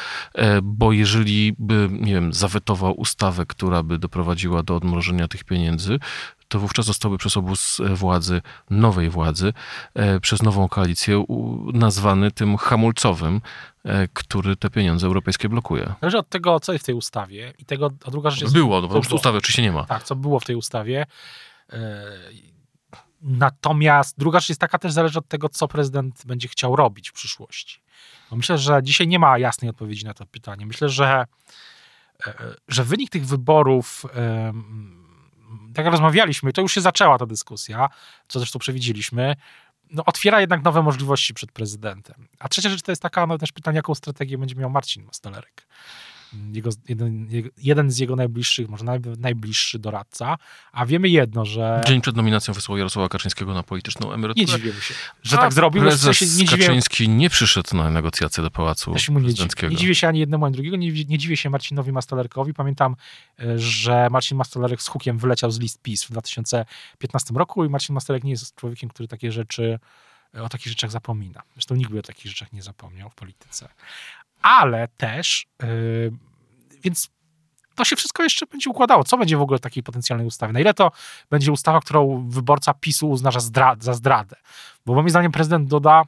bo 0.62 0.92
jeżeli 0.92 1.54
by, 1.58 1.88
nie 1.92 2.14
wiem, 2.14 2.32
zawetował 2.32 3.00
ustawę, 3.00 3.46
która 3.46 3.82
by 3.82 3.98
doprowadziła 3.98 4.62
do 4.62 4.76
odmrożenia 4.76 5.28
tych 5.28 5.44
pieniędzy, 5.44 5.98
to 6.48 6.58
wówczas 6.60 6.86
zostałby 6.86 7.18
przez 7.18 7.36
obóz 7.36 7.80
e, 7.80 7.94
władzy, 7.94 8.42
nowej 8.70 9.10
władzy, 9.10 9.52
e, 9.94 10.20
przez 10.20 10.42
nową 10.42 10.68
koalicję 10.68 11.24
nazwany 11.72 12.30
tym 12.30 12.56
hamulcowym, 12.56 13.40
e, 13.84 14.08
który 14.08 14.56
te 14.56 14.70
pieniądze 14.70 15.06
europejskie 15.06 15.48
blokuje. 15.48 15.94
Zależy 16.00 16.18
od 16.18 16.28
tego, 16.28 16.60
co 16.60 16.72
jest 16.72 16.84
w 16.84 16.86
tej 16.86 16.94
ustawie 16.94 17.52
i 17.58 17.64
tego, 17.64 17.90
a 18.06 18.10
druga 18.10 18.30
rzecz 18.30 18.40
jest... 18.40 18.54
Było, 18.54 18.80
no, 18.80 18.88
bo 18.88 18.98
ustawy 18.98 19.38
oczywiście 19.38 19.62
nie 19.62 19.72
ma. 19.72 19.84
Tak, 19.84 20.02
co 20.02 20.16
było 20.16 20.40
w 20.40 20.44
tej 20.44 20.56
ustawie. 20.56 21.06
Natomiast 23.22 24.18
druga 24.18 24.40
rzecz 24.40 24.48
jest 24.48 24.60
taka 24.60 24.78
też 24.78 24.92
zależy 24.92 25.18
od 25.18 25.28
tego, 25.28 25.48
co 25.48 25.68
prezydent 25.68 26.22
będzie 26.26 26.48
chciał 26.48 26.76
robić 26.76 27.10
w 27.10 27.12
przyszłości. 27.12 27.80
Bo 28.30 28.36
myślę, 28.36 28.58
że 28.58 28.80
dzisiaj 28.82 29.08
nie 29.08 29.18
ma 29.18 29.38
jasnej 29.38 29.70
odpowiedzi 29.70 30.04
na 30.04 30.14
to 30.14 30.26
pytanie. 30.26 30.66
Myślę, 30.66 30.88
że, 30.88 31.24
że 32.68 32.84
wynik 32.84 33.10
tych 33.10 33.26
wyborów 33.26 34.06
tak 35.76 35.84
jak 35.84 35.92
rozmawialiśmy, 35.92 36.52
to 36.52 36.62
już 36.62 36.72
się 36.72 36.80
zaczęła 36.80 37.18
ta 37.18 37.26
dyskusja, 37.26 37.88
co 38.28 38.38
zresztą 38.38 38.58
przewidzieliśmy, 38.58 39.36
no, 39.90 40.04
otwiera 40.04 40.40
jednak 40.40 40.64
nowe 40.64 40.82
możliwości 40.82 41.34
przed 41.34 41.52
prezydentem. 41.52 42.28
A 42.38 42.48
trzecia 42.48 42.68
rzecz 42.68 42.82
to 42.82 42.92
jest 42.92 43.02
taka 43.02 43.26
no, 43.26 43.38
też 43.38 43.52
pytanie, 43.52 43.76
jaką 43.76 43.94
strategię 43.94 44.38
będzie 44.38 44.54
miał 44.54 44.70
Marcin 44.70 45.04
Mostolerek 45.04 45.66
jego, 46.52 46.70
jeden, 46.88 47.28
jeden 47.58 47.90
z 47.90 47.98
jego 47.98 48.16
najbliższych, 48.16 48.68
może 48.68 48.84
najbliższy 49.18 49.78
doradca, 49.78 50.38
a 50.72 50.86
wiemy 50.86 51.08
jedno, 51.08 51.44
że... 51.44 51.82
Dzień 51.86 52.00
przed 52.00 52.16
nominacją 52.16 52.54
wysłał 52.54 52.78
Jarosława 52.78 53.08
Kaczyńskiego 53.08 53.54
na 53.54 53.62
polityczną 53.62 54.12
emeryturę. 54.12 54.46
Nie 54.46 54.58
dziwię 54.58 54.72
się, 54.72 54.94
że 55.22 55.38
a 55.38 55.40
tak 55.40 55.52
zrobił. 55.52 55.82
Prezes 55.82 56.20
nie 56.20 56.46
dziwię... 56.46 56.66
Kaczyński 56.66 57.08
nie 57.08 57.30
przyszedł 57.30 57.76
na 57.76 57.90
negocjacje 57.90 58.42
do 58.42 58.50
Pałacu 58.50 58.92
ja 58.92 59.20
Prezydenckiego. 59.20 59.70
Nie 59.70 59.76
dziwię 59.76 59.94
się 59.94 60.08
ani 60.08 60.18
jednemu, 60.18 60.44
ani 60.44 60.54
drugiego, 60.54 60.76
nie, 60.76 60.92
nie 60.92 61.18
dziwię 61.18 61.36
się 61.36 61.50
Marcinowi 61.50 61.92
Mastolerkowi. 61.92 62.54
Pamiętam, 62.54 62.96
e, 63.40 63.58
że 63.58 64.08
Marcin 64.10 64.38
Mastolerek 64.38 64.82
z 64.82 64.88
hukiem 64.88 65.18
wyleciał 65.18 65.50
z 65.50 65.60
list 65.60 65.82
PiS 65.82 66.04
w 66.04 66.10
2015 66.10 67.34
roku 67.34 67.64
i 67.64 67.68
Marcin 67.68 67.94
Mastolerek 67.94 68.24
nie 68.24 68.30
jest 68.30 68.54
człowiekiem, 68.54 68.90
który 68.90 69.08
takie 69.08 69.32
rzeczy 69.32 69.78
e, 70.34 70.42
o 70.42 70.48
takich 70.48 70.68
rzeczach 70.68 70.90
zapomina. 70.90 71.42
Zresztą 71.54 71.74
nikt 71.74 71.90
by 71.90 71.98
o 71.98 72.02
takich 72.02 72.26
rzeczach 72.26 72.52
nie 72.52 72.62
zapomniał 72.62 73.10
w 73.10 73.14
polityce 73.14 73.68
ale 74.42 74.88
też, 74.88 75.46
yy, 75.62 76.12
więc 76.82 77.10
to 77.74 77.84
się 77.84 77.96
wszystko 77.96 78.22
jeszcze 78.22 78.46
będzie 78.46 78.70
układało. 78.70 79.04
Co 79.04 79.18
będzie 79.18 79.36
w 79.36 79.42
ogóle 79.42 79.58
takiej 79.58 79.82
potencjalnej 79.82 80.26
ustawie? 80.26 80.52
Na 80.52 80.60
ile 80.60 80.74
to 80.74 80.92
będzie 81.30 81.52
ustawa, 81.52 81.80
którą 81.80 82.28
wyborca 82.28 82.74
PiSu 82.74 83.10
uzna 83.10 83.30
za 83.78 83.94
zdradę? 83.94 84.36
Bo 84.86 84.94
moim 84.94 85.10
zdaniem 85.10 85.32
prezydent 85.32 85.68
Doda 85.68 86.02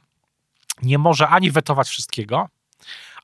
nie 0.81 0.97
może 0.97 1.27
ani 1.27 1.51
wetować 1.51 1.89
wszystkiego, 1.89 2.49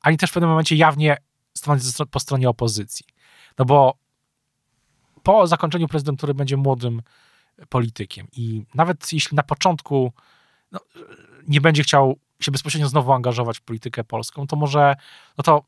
ani 0.01 0.17
też 0.17 0.29
w 0.29 0.33
pewnym 0.33 0.49
momencie 0.49 0.75
jawnie 0.75 1.17
stanąć 1.53 1.83
po 2.11 2.19
stronie 2.19 2.49
opozycji. 2.49 3.05
No 3.59 3.65
bo 3.65 3.97
po 5.23 5.47
zakończeniu 5.47 5.87
prezydentury 5.87 6.33
będzie 6.33 6.57
młodym 6.57 7.01
politykiem 7.69 8.27
i 8.31 8.65
nawet 8.73 9.13
jeśli 9.13 9.35
na 9.35 9.43
początku 9.43 10.13
no, 10.71 10.79
nie 11.47 11.61
będzie 11.61 11.83
chciał 11.83 12.19
się 12.39 12.51
bezpośrednio 12.51 12.89
znowu 12.89 13.13
angażować 13.13 13.57
w 13.57 13.61
politykę 13.61 14.03
polską, 14.03 14.47
to 14.47 14.55
może, 14.55 14.95
no 15.37 15.43
to 15.43 15.63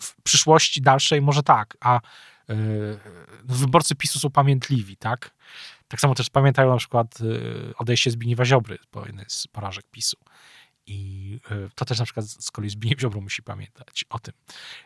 w 0.00 0.22
przyszłości 0.22 0.82
dalszej 0.82 1.22
może 1.22 1.42
tak, 1.42 1.76
a 1.80 2.00
yy, 2.48 3.00
wyborcy 3.44 3.94
PiSu 3.94 4.18
są 4.18 4.30
pamiętliwi, 4.30 4.96
tak? 4.96 5.30
Tak 5.88 6.00
samo 6.00 6.14
też 6.14 6.30
pamiętają 6.30 6.70
na 6.70 6.76
przykład 6.76 7.20
yy, 7.20 7.72
odejście 7.78 8.10
Zbigniewa 8.10 8.44
Ziobry 8.44 8.78
po 8.90 9.06
jednej 9.06 9.24
z 9.28 9.46
porażek 9.46 9.84
PiSu. 9.90 10.16
I 10.86 11.30
yy, 11.50 11.70
to 11.74 11.84
też 11.84 11.98
na 11.98 12.04
przykład 12.04 12.26
z 12.26 12.50
kolei 12.50 12.70
Zbigniew 12.70 13.00
Ziobro 13.00 13.20
musi 13.20 13.42
pamiętać 13.42 14.04
o 14.10 14.18
tym. 14.18 14.34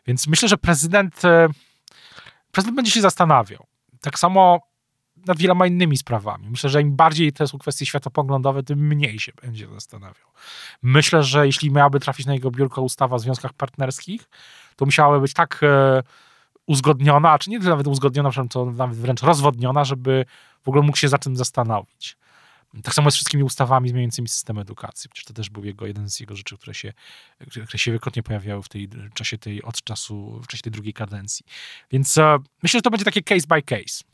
Więc 0.06 0.26
myślę, 0.26 0.48
że 0.48 0.56
prezydent, 0.56 1.22
prezydent 2.50 2.76
będzie 2.76 2.90
się 2.90 3.00
zastanawiał. 3.00 3.66
Tak 4.00 4.18
samo 4.18 4.73
nad 5.26 5.38
wieloma 5.38 5.66
innymi 5.66 5.96
sprawami. 5.96 6.50
Myślę, 6.50 6.70
że 6.70 6.82
im 6.82 6.96
bardziej 6.96 7.32
to 7.32 7.48
są 7.48 7.58
kwestie 7.58 7.86
światopoglądowe, 7.86 8.62
tym 8.62 8.86
mniej 8.86 9.18
się 9.18 9.32
będzie 9.42 9.68
zastanawiał. 9.68 10.28
Myślę, 10.82 11.22
że 11.22 11.46
jeśli 11.46 11.70
miałaby 11.70 12.00
trafić 12.00 12.26
na 12.26 12.34
jego 12.34 12.50
biurko 12.50 12.82
ustawa 12.82 13.16
o 13.16 13.18
związkach 13.18 13.52
partnerskich, 13.52 14.28
to 14.76 14.84
musiałaby 14.84 15.20
być 15.20 15.32
tak 15.32 15.60
e, 15.62 16.02
uzgodniona, 16.66 17.38
czy 17.38 17.50
nie 17.50 17.58
nawet 17.58 17.86
uzgodniona, 17.86 18.30
to 18.50 18.64
nawet 18.64 18.98
wręcz 18.98 19.22
rozwodniona, 19.22 19.84
żeby 19.84 20.24
w 20.62 20.68
ogóle 20.68 20.82
mógł 20.82 20.98
się 20.98 21.08
za 21.08 21.18
tym 21.18 21.36
zastanowić. 21.36 22.16
Tak 22.82 22.94
samo 22.94 23.10
z 23.10 23.14
wszystkimi 23.14 23.42
ustawami 23.42 23.88
zmieniającymi 23.88 24.28
system 24.28 24.58
edukacji. 24.58 25.10
Przecież 25.10 25.24
to 25.24 25.34
też 25.34 25.50
był 25.50 25.64
jego, 25.64 25.86
jeden 25.86 26.10
z 26.10 26.20
jego 26.20 26.36
rzeczy, 26.36 26.56
które 26.56 26.74
się, 26.74 26.92
które 27.50 27.78
się 27.78 27.90
wielokrotnie 27.90 28.22
pojawiały 28.22 28.62
w 28.62 28.68
tej 28.68 28.88
czasie 29.14 29.38
tej, 29.38 29.62
od 29.62 29.82
czasu, 29.82 30.40
w 30.42 30.46
czasie 30.46 30.62
tej 30.62 30.72
drugiej 30.72 30.92
kadencji. 30.92 31.46
Więc 31.90 32.18
e, 32.18 32.38
myślę, 32.62 32.78
że 32.78 32.82
to 32.82 32.90
będzie 32.90 33.04
takie 33.04 33.22
case 33.22 33.46
by 33.48 33.62
case. 33.62 34.04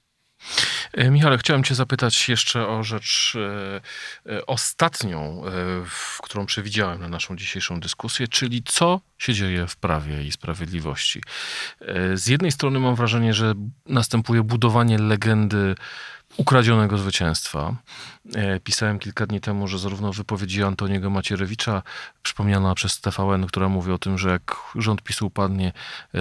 E, 0.92 1.10
Michale, 1.10 1.38
chciałem 1.38 1.64
Cię 1.64 1.74
zapytać 1.74 2.28
jeszcze 2.28 2.68
o 2.68 2.84
rzecz 2.84 3.36
e, 4.26 4.32
e, 4.32 4.46
ostatnią, 4.46 5.42
którą 6.22 6.46
przewidziałem 6.46 7.00
na 7.00 7.08
naszą 7.08 7.36
dzisiejszą 7.36 7.80
dyskusję, 7.80 8.28
czyli 8.28 8.62
co 8.62 9.00
się 9.18 9.34
dzieje 9.34 9.66
w 9.66 9.76
prawie 9.76 10.24
i 10.24 10.32
sprawiedliwości. 10.32 11.22
Z 12.14 12.26
jednej 12.26 12.52
strony 12.52 12.78
mam 12.78 12.94
wrażenie, 12.94 13.34
że 13.34 13.54
następuje 13.86 14.42
budowanie 14.42 14.98
legendy 14.98 15.74
ukradzionego 16.36 16.98
zwycięstwa. 16.98 17.76
Pisałem 18.64 18.98
kilka 18.98 19.26
dni 19.26 19.40
temu, 19.40 19.68
że 19.68 19.78
zarówno 19.78 20.12
wypowiedzi 20.12 20.62
Antoniego 20.62 21.10
Macierewicza, 21.10 21.82
przypomniana 22.22 22.74
przez 22.74 23.00
TVN, 23.00 23.46
która 23.46 23.68
mówi 23.68 23.92
o 23.92 23.98
tym, 23.98 24.18
że 24.18 24.30
jak 24.30 24.56
rząd 24.74 25.02
PiSu 25.02 25.26
upadnie, 25.26 25.72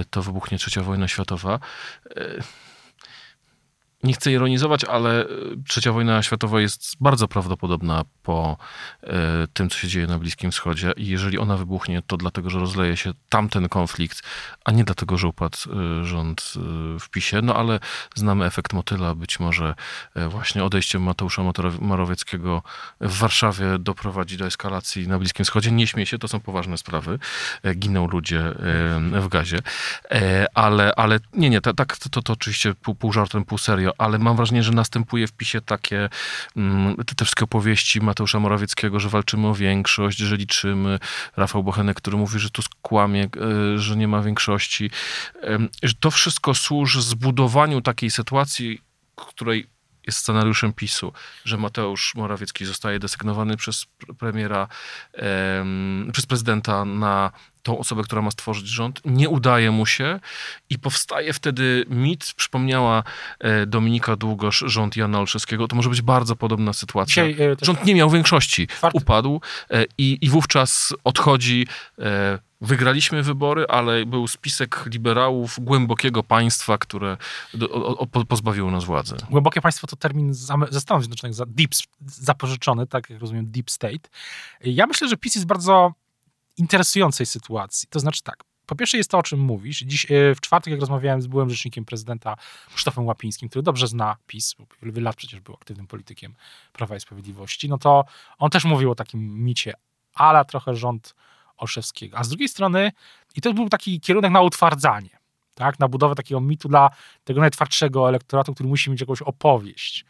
to 0.09 0.23
wybuchnie 0.23 0.57
trzecia 0.57 0.83
wojna 0.83 1.07
światowa 1.07 1.59
nie 4.03 4.13
chcę 4.13 4.31
ironizować, 4.31 4.83
ale 4.83 5.23
e, 5.23 5.27
trzecia 5.67 5.91
wojna 5.91 6.23
światowa 6.23 6.61
jest 6.61 6.95
bardzo 6.99 7.27
prawdopodobna 7.27 8.03
po 8.23 8.57
e, 9.03 9.47
tym, 9.53 9.69
co 9.69 9.77
się 9.77 9.87
dzieje 9.87 10.07
na 10.07 10.19
Bliskim 10.19 10.51
Wschodzie. 10.51 10.91
I 10.97 11.07
jeżeli 11.07 11.37
ona 11.37 11.57
wybuchnie, 11.57 12.01
to 12.07 12.17
dlatego, 12.17 12.49
że 12.49 12.59
rozleje 12.59 12.97
się 12.97 13.11
tamten 13.29 13.69
konflikt, 13.69 14.21
a 14.65 14.71
nie 14.71 14.83
dlatego, 14.83 15.17
że 15.17 15.27
upadł 15.27 15.57
e, 15.57 16.05
rząd 16.05 16.53
w 16.99 17.09
PiSie. 17.09 17.41
No 17.43 17.55
ale 17.55 17.79
znamy 18.15 18.45
efekt 18.45 18.73
motyla. 18.73 19.15
Być 19.15 19.39
może 19.39 19.75
właśnie 20.29 20.63
odejście 20.63 20.99
Mateusza 20.99 21.43
Morawieckiego 21.79 22.63
w 23.01 23.17
Warszawie 23.17 23.65
doprowadzi 23.79 24.37
do 24.37 24.45
eskalacji 24.45 25.07
na 25.07 25.19
Bliskim 25.19 25.45
Wschodzie. 25.45 25.71
Nie 25.71 25.87
śmiej 25.87 26.05
się, 26.05 26.17
to 26.17 26.27
są 26.27 26.39
poważne 26.39 26.77
sprawy. 26.77 27.19
Giną 27.75 28.07
ludzie 28.07 28.53
w 29.11 29.27
gazie. 29.29 29.59
Ale, 30.53 30.95
ale 30.95 31.19
nie, 31.33 31.49
nie, 31.49 31.61
tak, 31.61 31.97
to, 31.97 32.21
to, 32.21 32.33
oczywiście 32.33 32.73
pół, 32.73 32.95
pół 32.95 33.13
żartem, 33.13 33.45
pół 33.45 33.57
serio 33.57 33.88
serio, 33.89 33.93
ale 33.97 34.19
mam 34.19 34.35
wrażenie, 34.35 34.63
że 34.63 34.71
następuje 34.71 35.27
w 35.27 35.31
PiSie 35.31 35.61
takie 35.61 36.09
mm, 36.55 36.95
te, 36.95 37.25
wszystkie 37.25 37.43
opowieści 37.43 38.01
Mateusza 38.01 38.39
Morawieckiego, 38.39 38.99
że 38.99 39.09
walczymy 39.09 39.47
o 39.47 39.53
większość, 39.53 40.17
że 40.17 40.37
liczymy. 40.37 40.99
Rafał 41.37 41.63
Bochenek, 41.63 41.97
który 41.97 42.17
mówi, 42.17 42.39
że 42.39 42.49
tu 42.49 42.61
skłamie, 42.61 43.23
e, 43.23 43.79
że 43.79 43.95
nie 43.95 44.07
ma 44.07 44.21
większości. 44.21 44.91
Że 45.83 45.93
to 45.99 46.11
wszystko 46.11 46.53
służy 46.53 47.01
zbudowaniu 47.01 47.81
takiej 47.81 48.11
sytuacji, 48.11 48.81
której 49.15 49.67
jest 50.07 50.19
scenariuszem 50.19 50.73
PiSu, 50.73 51.13
że 51.45 51.57
Mateusz 51.57 52.15
Morawiecki 52.15 52.65
zostaje 52.65 52.99
desygnowany 52.99 53.57
przez 53.57 53.85
pr- 53.99 54.15
premiera, 54.15 54.67
em, 55.13 56.09
przez 56.13 56.25
prezydenta 56.25 56.85
na 56.85 57.31
tą 57.69 57.77
osobę, 57.79 58.03
która 58.03 58.21
ma 58.21 58.31
stworzyć 58.31 58.67
rząd. 58.67 59.01
Nie 59.05 59.29
udaje 59.29 59.71
mu 59.71 59.85
się 59.85 60.19
i 60.69 60.79
powstaje 60.79 61.33
wtedy 61.33 61.85
mit, 61.89 62.33
przypomniała 62.35 63.03
e, 63.39 63.65
Dominika 63.65 64.15
Długosz, 64.15 64.63
rząd 64.67 64.97
Jana 64.97 65.19
Olszewskiego. 65.19 65.67
To 65.67 65.75
może 65.75 65.89
być 65.89 66.01
bardzo 66.01 66.35
podobna 66.35 66.73
sytuacja. 66.73 67.27
Dzisiaj, 67.27 67.47
e, 67.47 67.55
Rząd 67.61 67.85
nie 67.85 67.95
miał 67.95 68.09
większości, 68.09 68.67
Czwarty- 68.67 68.97
upadł 68.97 69.41
e, 69.69 69.85
i, 69.97 70.17
i 70.21 70.29
wówczas 70.29 70.93
odchodzi. 71.03 71.67
Wygraliśmy 72.61 73.23
wybory, 73.23 73.65
ale 73.69 74.05
był 74.05 74.27
spisek 74.27 74.83
liberałów 74.85 75.59
głębokiego 75.59 76.23
państwa, 76.23 76.77
które 76.77 77.17
do, 77.53 77.69
o, 77.69 77.97
o, 77.97 78.07
po- 78.07 78.25
pozbawiło 78.25 78.71
nas 78.71 78.83
władzy. 78.83 79.15
Głębokie 79.29 79.61
państwo 79.61 79.87
to 79.87 79.95
termin 79.95 80.33
ze 80.69 80.79
Stanów 80.81 81.03
Zjednoczonych, 81.03 81.33
za 81.33 81.45
deep, 81.45 81.71
zapożyczony, 82.05 82.87
tak 82.87 83.09
jak 83.09 83.19
rozumiem, 83.21 83.51
deep 83.51 83.71
state. 83.71 84.09
Ja 84.61 84.87
myślę, 84.87 85.07
że 85.07 85.17
PiS 85.17 85.35
jest 85.35 85.47
bardzo 85.47 85.93
interesującej 86.59 87.25
sytuacji. 87.25 87.87
To 87.91 87.99
znaczy 87.99 88.23
tak, 88.23 88.43
po 88.65 88.75
pierwsze 88.75 88.97
jest 88.97 89.11
to, 89.11 89.17
o 89.17 89.23
czym 89.23 89.39
mówisz. 89.39 89.79
Dziś, 89.79 90.11
e, 90.11 90.35
w 90.35 90.41
czwartek, 90.41 90.71
jak 90.71 90.79
rozmawiałem 90.79 91.21
z 91.21 91.27
byłym 91.27 91.49
rzecznikiem 91.49 91.85
prezydenta 91.85 92.35
Krzysztofem 92.73 93.05
Łapińskim, 93.05 93.49
który 93.49 93.63
dobrze 93.63 93.87
zna 93.87 94.15
PiS, 94.27 94.55
wiele 94.81 95.01
lat 95.01 95.15
przecież 95.15 95.39
był 95.39 95.53
aktywnym 95.53 95.87
politykiem 95.87 96.35
Prawa 96.73 96.95
i 96.95 96.99
Sprawiedliwości, 96.99 97.69
no 97.69 97.77
to 97.77 98.05
on 98.37 98.49
też 98.49 98.65
mówił 98.65 98.91
o 98.91 98.95
takim 98.95 99.43
micie, 99.43 99.73
ala 100.13 100.45
trochę 100.45 100.75
rząd 100.75 101.15
Olszewskiego. 101.57 102.17
A 102.17 102.23
z 102.23 102.29
drugiej 102.29 102.49
strony, 102.49 102.91
i 103.35 103.41
to 103.41 103.53
był 103.53 103.69
taki 103.69 103.99
kierunek 103.99 104.31
na 104.31 104.41
utwardzanie, 104.41 105.19
tak, 105.55 105.79
na 105.79 105.87
budowę 105.87 106.15
takiego 106.15 106.41
mitu 106.41 106.69
dla 106.69 106.89
tego 107.23 107.41
najtwardszego 107.41 108.09
elektoratu, 108.09 108.53
który 108.53 108.69
musi 108.69 108.91
mieć 108.91 109.01
jakąś 109.01 109.21
opowieść. 109.21 110.05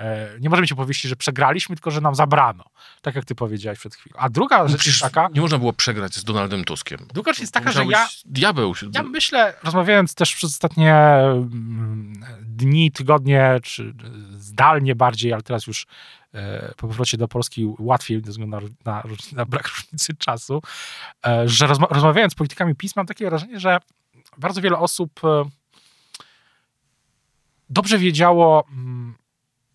E, 0.00 0.28
Nie 0.40 0.50
może 0.50 0.62
mieć 0.62 0.72
opowieści, 0.72 1.08
że 1.08 1.16
przegraliśmy, 1.16 1.76
tylko 1.76 1.90
że 1.90 2.00
nam 2.00 2.14
zabrano. 2.14 2.64
Tak 3.02 3.14
jak 3.14 3.24
ty 3.24 3.34
powiedziałeś 3.34 3.78
przed 3.78 3.94
chwilą. 3.94 4.16
A 4.18 4.28
druga 4.28 4.68
rzecz 4.68 4.86
jest 4.86 5.00
taka, 5.00 5.28
nie 5.34 5.40
można 5.40 5.58
było 5.58 5.72
przegrać 5.72 6.14
z 6.14 6.24
Donaldem 6.24 6.64
Tuskiem. 6.64 6.98
druga 7.14 7.32
rzecz 7.32 7.40
jest 7.40 7.52
taka, 7.54 7.72
że 7.72 7.84
ja, 7.84 8.08
Diabeł. 8.24 8.74
się- 8.74 8.90
ja 8.94 9.02
myślę, 9.02 9.54
rozmawiając 9.62 10.14
też 10.14 10.34
przez 10.34 10.50
ostatnie 10.50 10.94
mm, 10.94 12.12
dni, 12.42 12.92
tygodnie, 12.92 13.58
czy 13.62 13.94
zdalnie 14.32 14.94
bardziej, 14.94 15.32
ale 15.32 15.42
teraz 15.42 15.66
już 15.66 15.86
e, 16.34 16.68
po 16.76 16.88
powrocie 16.88 17.16
do 17.16 17.28
Polski 17.28 17.66
łatwiej 17.78 18.22
ze 18.24 18.30
względu 18.30 18.56
na, 18.84 18.92
na, 18.92 19.02
na 19.32 19.44
brak 19.44 19.68
różnicy 19.76 20.14
czasu, 20.16 20.62
e, 21.26 21.48
że 21.48 21.66
rozma 21.66 21.86
rozmawiając 21.90 22.32
z 22.32 22.36
politykami 22.36 22.74
PiS 22.74 22.96
mam 22.96 23.06
takie 23.06 23.28
wrażenie, 23.30 23.60
że 23.60 23.78
bardzo 24.38 24.60
wiele 24.60 24.78
osób 24.78 25.20
dobrze 27.70 27.98
wiedziało, 27.98 28.66
mm, 28.72 29.14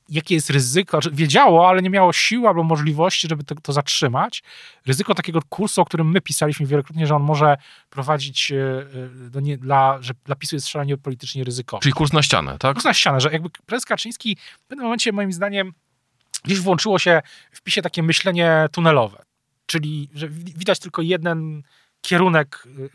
jakie 0.09 0.35
jest 0.35 0.49
ryzyko, 0.49 0.99
wiedziało, 1.11 1.69
ale 1.69 1.81
nie 1.81 1.89
miało 1.89 2.13
sił 2.13 2.47
albo 2.47 2.63
możliwości, 2.63 3.27
żeby 3.27 3.43
to, 3.43 3.55
to 3.55 3.73
zatrzymać. 3.73 4.43
Ryzyko 4.85 5.15
takiego 5.15 5.39
kursu, 5.49 5.81
o 5.81 5.85
którym 5.85 6.11
my 6.11 6.21
pisaliśmy 6.21 6.65
wielokrotnie, 6.65 7.07
że 7.07 7.15
on 7.15 7.23
może 7.23 7.57
prowadzić 7.89 8.51
e, 8.51 8.55
e, 9.25 9.29
do 9.29 9.39
nie, 9.39 9.57
dla, 9.57 9.97
że 10.01 10.13
dla 10.25 10.35
PiSu 10.35 10.55
jest 10.55 10.67
szalenie 10.67 10.97
politycznie 10.97 11.43
ryzykowny. 11.43 11.81
Czyli 11.81 11.93
kurs 11.93 12.13
na 12.13 12.23
ścianę, 12.23 12.57
tak? 12.57 12.73
Kurs 12.73 12.85
na 12.85 12.93
ścianę, 12.93 13.21
że 13.21 13.31
jakby 13.31 13.49
prezes 13.65 13.85
Kaczyński 13.85 14.37
w 14.59 14.67
pewnym 14.67 14.83
momencie, 14.83 15.11
moim 15.11 15.33
zdaniem, 15.33 15.73
gdzieś 16.43 16.59
włączyło 16.59 16.99
się 16.99 17.21
w 17.51 17.61
PiSie 17.61 17.81
takie 17.81 18.03
myślenie 18.03 18.65
tunelowe. 18.71 19.25
Czyli, 19.65 20.09
że 20.13 20.29
wi- 20.29 20.53
widać 20.57 20.79
tylko 20.79 21.01
jeden 21.01 21.63
kierunek, 22.01 22.63
y, 22.79 22.89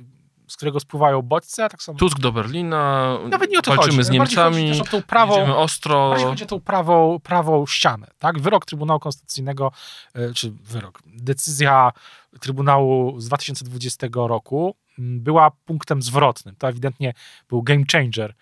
z 0.50 0.56
którego 0.56 0.80
spływają 0.80 1.22
bodźce, 1.22 1.68
tak 1.68 1.82
samo... 1.82 1.98
Tusk 1.98 2.18
do 2.18 2.32
Berlina, 2.32 3.18
Nawet 3.28 3.50
nie 3.50 3.58
o 3.58 3.62
to 3.62 3.70
walczymy 3.70 3.96
chodzi. 3.96 4.04
z 4.04 4.06
chodzi 4.06 4.18
Niemcami, 4.18 4.80
o 4.80 4.84
tą 4.84 5.02
prawą, 5.02 5.34
jedziemy 5.34 5.56
ostro. 5.56 6.14
Chodzi 6.24 6.44
o 6.44 6.46
tą 6.46 6.60
prawą, 6.60 7.18
prawą 7.22 7.66
ścianę. 7.66 8.06
Tak? 8.18 8.40
Wyrok 8.40 8.66
Trybunału 8.66 9.00
Konstytucyjnego, 9.00 9.72
e, 10.14 10.34
czy 10.34 10.50
wyrok, 10.50 11.02
decyzja 11.06 11.92
Trybunału 12.40 13.20
z 13.20 13.26
2020 13.26 14.06
roku 14.14 14.76
m, 14.98 15.20
była 15.20 15.50
punktem 15.50 16.02
zwrotnym. 16.02 16.56
To 16.56 16.68
ewidentnie 16.68 17.14
był 17.48 17.62
game 17.62 17.82
changer 17.92 18.34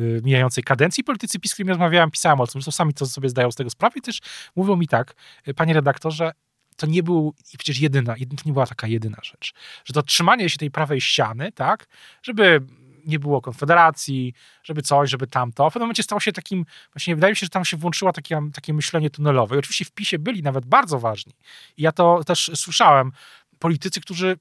y, 0.00 0.20
mijającej 0.24 0.64
kadencji. 0.64 1.04
Politycy 1.04 1.40
PiS, 1.40 1.50
z 1.50 1.54
którymi 1.54 1.68
rozmawiałem, 1.68 2.10
pisałem 2.10 2.40
o 2.40 2.46
tym, 2.46 2.60
że 2.60 2.72
sami 2.72 2.94
to 2.94 3.06
sobie 3.06 3.28
zdają 3.28 3.50
z 3.50 3.54
tego 3.54 3.70
sprawę 3.70 3.94
i 3.98 4.02
też 4.02 4.20
mówią 4.56 4.76
mi 4.76 4.88
tak, 4.88 5.14
y, 5.48 5.54
panie 5.54 5.74
redaktorze, 5.74 6.32
to 6.76 6.86
nie 6.86 7.02
był 7.02 7.34
i 7.54 7.58
przecież 7.58 7.78
jedyna, 7.78 8.16
jedy- 8.16 8.36
to 8.36 8.42
nie 8.46 8.52
była 8.52 8.66
taka 8.66 8.86
jedyna 8.86 9.18
rzecz, 9.22 9.54
że 9.84 9.94
to 9.94 10.02
trzymanie 10.02 10.50
się 10.50 10.58
tej 10.58 10.70
prawej 10.70 11.00
ściany, 11.00 11.52
tak, 11.52 11.86
żeby 12.22 12.60
nie 13.06 13.18
było 13.18 13.40
konfederacji, 13.40 14.34
żeby 14.64 14.82
coś, 14.82 15.10
żeby 15.10 15.26
tamto. 15.26 15.70
W 15.70 15.72
pewnym 15.72 15.86
momencie 15.86 16.02
stało 16.02 16.20
się 16.20 16.32
takim, 16.32 16.66
właśnie 16.92 17.14
wydaje 17.14 17.32
mi 17.32 17.36
się, 17.36 17.46
że 17.46 17.50
tam 17.50 17.64
się 17.64 17.76
włączyło 17.76 18.12
takie, 18.12 18.40
takie 18.54 18.74
myślenie 18.74 19.10
tunelowe. 19.10 19.56
I 19.56 19.58
oczywiście 19.58 19.84
w 19.84 19.92
PiSie 19.92 20.18
byli 20.18 20.42
nawet 20.42 20.66
bardzo 20.66 20.98
ważni. 20.98 21.32
I 21.76 21.82
ja 21.82 21.92
to 21.92 22.24
też 22.24 22.50
słyszałem. 22.54 23.12
Politycy, 23.58 24.00
którzy 24.00 24.36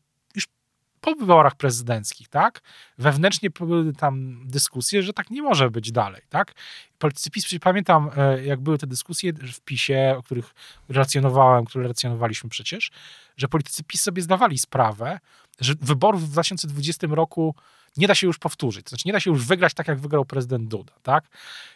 po 1.04 1.16
wyborach 1.16 1.56
prezydenckich, 1.56 2.28
tak, 2.28 2.62
wewnętrznie 2.98 3.50
były 3.50 3.94
tam 3.94 4.42
dyskusje, 4.48 5.04
że 5.04 5.14
tak 5.14 5.30
nie 5.30 5.42
może 5.42 5.72
być 5.72 5.92
dalej, 5.92 6.22
tak. 6.30 6.54
Politycy 6.98 7.32
PiS, 7.32 7.46
pamiętam, 7.62 8.10
e, 8.18 8.44
jak 8.46 8.60
były 8.60 8.78
te 8.78 8.88
dyskusje 8.88 9.34
w 9.34 9.62
PiSie, 9.62 10.16
o 10.18 10.24
których 10.24 10.54
relacjonowałem, 10.90 11.66
które 11.66 11.82
relacjonowaliśmy 11.82 12.50
przecież, 12.50 12.92
że 13.38 13.48
politycy 13.48 13.84
PiS 13.84 14.02
sobie 14.02 14.22
zdawali 14.22 14.58
sprawę, 14.58 15.20
że 15.60 15.74
wyborów 15.82 16.24
w 16.24 16.32
2020 16.32 17.08
roku 17.08 17.56
nie 17.98 18.08
da 18.08 18.16
się 18.16 18.28
już 18.28 18.38
powtórzyć. 18.38 18.84
To 18.86 18.90
znaczy, 18.90 19.04
nie 19.06 19.14
da 19.14 19.20
się 19.20 19.32
już 19.32 19.46
wygrać 19.46 19.74
tak, 19.74 19.88
jak 19.88 20.00
wygrał 20.00 20.26
prezydent 20.26 20.68
Duda, 20.68 20.94
tak? 21.04 21.24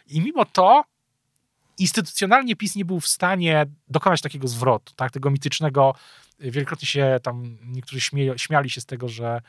I 0.06 0.20
mimo 0.20 0.44
to 0.44 0.84
instytucjonalnie 1.78 2.56
PiS 2.56 2.76
nie 2.76 2.84
był 2.84 3.00
w 3.00 3.08
stanie 3.08 3.66
dokonać 3.88 4.20
takiego 4.20 4.48
zwrotu, 4.48 4.92
tak? 4.96 5.10
Tego 5.10 5.30
mitycznego, 5.30 5.94
wielokrotnie 6.40 6.88
się 6.88 7.18
tam 7.22 7.58
niektórzy 7.66 8.00
śmieją, 8.00 8.36
śmiali 8.36 8.70
się 8.70 8.80
z 8.80 8.86
tego, 8.86 9.08
że, 9.08 9.40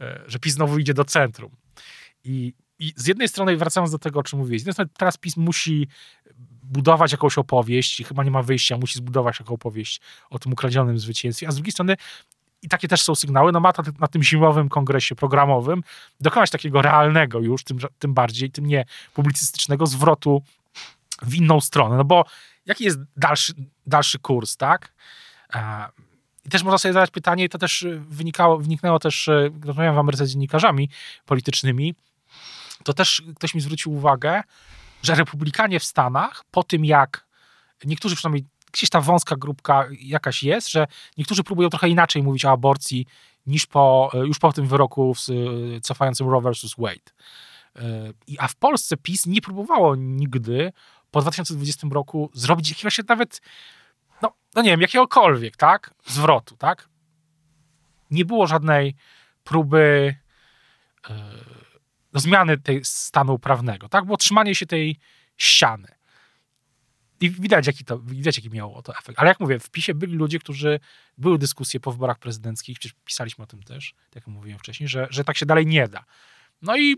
e, 0.00 0.22
że 0.26 0.38
PiS 0.38 0.54
znowu 0.54 0.78
idzie 0.78 0.94
do 0.94 1.04
centrum. 1.04 1.50
I, 2.24 2.54
I 2.78 2.92
z 2.96 3.06
jednej 3.06 3.28
strony, 3.28 3.56
wracając 3.56 3.90
do 3.90 3.98
tego, 3.98 4.20
o 4.20 4.22
czym 4.22 4.38
mówiłeś, 4.38 4.60
z 4.60 4.62
jednej 4.62 4.72
strony 4.72 4.90
teraz 4.98 5.16
PiS 5.16 5.36
musi 5.36 5.88
budować 6.62 7.12
jakąś 7.12 7.38
opowieść 7.38 8.00
i 8.00 8.04
chyba 8.04 8.24
nie 8.24 8.30
ma 8.30 8.42
wyjścia, 8.42 8.78
musi 8.78 8.98
zbudować 8.98 9.40
jakąś 9.40 9.54
opowieść 9.54 10.00
o 10.30 10.38
tym 10.38 10.52
ukradzionym 10.52 10.98
zwycięstwie, 10.98 11.48
a 11.48 11.50
z 11.50 11.54
drugiej 11.54 11.72
strony 11.72 11.96
i 12.62 12.68
takie 12.68 12.88
też 12.88 13.02
są 13.02 13.14
sygnały, 13.14 13.52
no 13.52 13.60
ma 13.60 13.72
to 13.72 13.82
na 14.00 14.06
tym 14.06 14.22
zimowym 14.22 14.68
kongresie 14.68 15.14
programowym 15.14 15.82
dokonać 16.20 16.50
takiego 16.50 16.82
realnego 16.82 17.40
już, 17.40 17.64
tym, 17.64 17.78
tym 17.98 18.14
bardziej, 18.14 18.50
tym 18.50 18.66
nie 18.66 18.84
publicystycznego 19.14 19.86
zwrotu 19.86 20.42
w 21.22 21.34
inną 21.34 21.60
stronę, 21.60 21.96
no 21.96 22.04
bo 22.04 22.24
jaki 22.66 22.84
jest 22.84 22.98
dalszy, 23.16 23.52
dalszy 23.86 24.18
kurs, 24.18 24.56
tak? 24.56 24.92
E, 25.54 25.86
I 26.44 26.48
też 26.48 26.62
można 26.62 26.78
sobie 26.78 26.92
zadać 26.92 27.10
pytanie, 27.10 27.44
i 27.44 27.48
to 27.48 27.58
też 27.58 27.86
wynikało, 27.98 28.58
wyniknęło 28.58 28.98
też, 28.98 29.30
gdy 29.52 29.68
rozmawiałem 29.68 29.96
w 29.96 29.98
Ameryce 29.98 30.26
z 30.26 30.30
dziennikarzami 30.30 30.90
politycznymi, 31.26 31.94
to 32.84 32.92
też 32.92 33.22
ktoś 33.36 33.54
mi 33.54 33.60
zwrócił 33.60 33.92
uwagę, 33.92 34.42
że 35.02 35.14
republikanie 35.14 35.80
w 35.80 35.84
Stanach, 35.84 36.44
po 36.50 36.62
tym 36.62 36.84
jak 36.84 37.26
niektórzy 37.84 38.16
przynajmniej 38.16 38.44
gdzieś 38.72 38.90
ta 38.90 39.00
wąska 39.00 39.36
grupka 39.36 39.86
jakaś 40.00 40.42
jest, 40.42 40.70
że 40.70 40.86
niektórzy 41.18 41.42
próbują 41.42 41.68
trochę 41.68 41.88
inaczej 41.88 42.22
mówić 42.22 42.44
o 42.44 42.50
aborcji 42.50 43.06
niż 43.46 43.66
po, 43.66 44.10
już 44.14 44.38
po 44.38 44.52
tym 44.52 44.66
wyroku 44.66 45.14
z, 45.14 45.30
cofającym 45.84 46.28
Roe 46.28 46.40
versus 46.40 46.74
Wade. 46.78 47.10
A 48.38 48.48
w 48.48 48.56
Polsce 48.56 48.96
PiS 48.96 49.26
nie 49.26 49.40
próbowało 49.40 49.96
nigdy 49.96 50.72
po 51.16 51.22
2020 51.22 51.88
roku 51.90 52.30
zrobić 52.34 52.70
jakiegoś 52.70 53.00
nawet, 53.08 53.40
no, 54.22 54.32
no 54.54 54.62
nie 54.62 54.70
wiem, 54.70 54.80
jakiegokolwiek, 54.80 55.56
tak, 55.56 55.94
zwrotu, 56.06 56.56
tak. 56.56 56.88
Nie 58.10 58.24
było 58.24 58.46
żadnej 58.46 58.94
próby 59.44 60.16
yy, 61.08 61.14
zmiany 62.20 62.58
tej 62.58 62.84
stanu 62.84 63.38
prawnego, 63.38 63.88
tak, 63.88 64.04
było 64.04 64.16
trzymanie 64.16 64.54
się 64.54 64.66
tej 64.66 64.98
ściany. 65.36 65.88
I 67.20 67.30
widać, 67.30 67.66
jaki 67.66 67.84
to, 67.84 67.98
widać, 67.98 68.36
jaki 68.36 68.50
miało 68.50 68.82
to 68.82 68.98
efekt. 68.98 69.18
Ale 69.18 69.28
jak 69.28 69.40
mówię, 69.40 69.58
w 69.58 69.70
PiSie 69.70 69.94
byli 69.94 70.14
ludzie, 70.14 70.38
którzy 70.38 70.80
były 71.18 71.38
dyskusje 71.38 71.80
po 71.80 71.92
wyborach 71.92 72.18
prezydenckich, 72.18 72.78
przecież 72.78 72.96
pisaliśmy 73.04 73.44
o 73.44 73.46
tym 73.46 73.62
też, 73.62 73.94
tak 74.10 74.14
jak 74.14 74.26
mówiłem 74.26 74.58
wcześniej, 74.58 74.88
że, 74.88 75.06
że 75.10 75.24
tak 75.24 75.36
się 75.36 75.46
dalej 75.46 75.66
nie 75.66 75.88
da. 75.88 76.04
No 76.62 76.76
i 76.76 76.96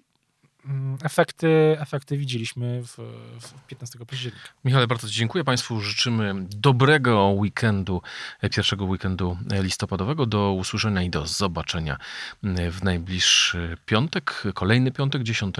efekty, 1.03 1.77
efekty 1.81 2.19
widzieliśmy 2.19 2.83
w, 2.83 2.97
w 3.41 3.67
15 3.67 3.99
października. 4.07 4.49
Michale, 4.65 4.87
bardzo 4.87 5.09
dziękuję 5.09 5.45
Państwu. 5.45 5.81
Życzymy 5.81 6.35
dobrego 6.51 7.29
weekendu, 7.29 8.03
e, 8.41 8.51
pierwszego 8.51 8.85
weekendu 8.85 9.39
e, 9.51 9.63
listopadowego. 9.63 10.27
Do 10.27 10.53
usłyszenia 10.53 11.03
i 11.03 11.11
do 11.11 11.27
zobaczenia 11.27 11.97
e, 12.45 12.71
w 12.71 12.85
najbliższy 12.85 13.77
piątek, 13.87 14.43
kolejny 14.55 14.93
piątek, 14.93 15.23
10 15.23 15.57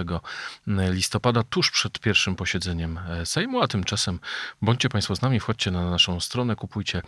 listopada, 0.67 1.43
tuż 1.43 1.71
przed 1.71 1.99
pierwszym 1.99 2.35
posiedzeniem 2.35 2.99
Sejmu, 3.25 3.61
a 3.61 3.67
tymczasem 3.67 4.19
bądźcie 4.61 4.89
Państwo 4.89 5.15
z 5.15 5.21
nami, 5.21 5.39
wchodźcie 5.39 5.71
na 5.71 5.89
naszą 5.89 6.19
stronę, 6.19 6.55
kupujcie 6.55 7.01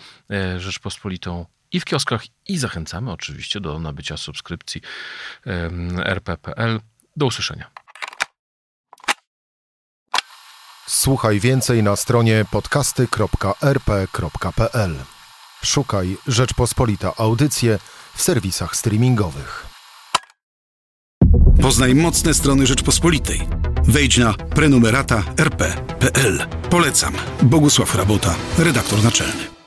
Rzeczpospolitą 0.57 1.45
i 1.71 1.79
w 1.79 1.85
kioskach 1.85 2.23
i 2.47 2.57
zachęcamy 2.57 3.11
oczywiście 3.11 3.59
do 3.59 3.79
nabycia 3.79 4.17
subskrypcji 4.17 4.81
rp.pl. 6.05 6.79
Do 7.15 7.25
usłyszenia. 7.25 7.71
Słuchaj 10.93 11.39
więcej 11.39 11.83
na 11.83 11.95
stronie 11.95 12.45
podcasty.rp.pl. 12.51 14.95
Szukaj 15.63 16.17
Rzeczpospolita 16.27 17.13
Audycje 17.17 17.79
w 18.15 18.21
serwisach 18.21 18.75
streamingowych. 18.75 19.67
Poznaj 21.61 21.95
mocne 21.95 22.33
strony 22.33 22.67
Rzeczpospolitej. 22.67 23.47
Wejdź 23.83 24.17
na 24.17 24.33
prenumerata 24.33 25.23
rp.pl. 25.37 26.47
Polecam. 26.69 27.13
Bogusław 27.43 27.95
Rabota, 27.95 28.35
redaktor 28.57 29.03
naczelny. 29.03 29.60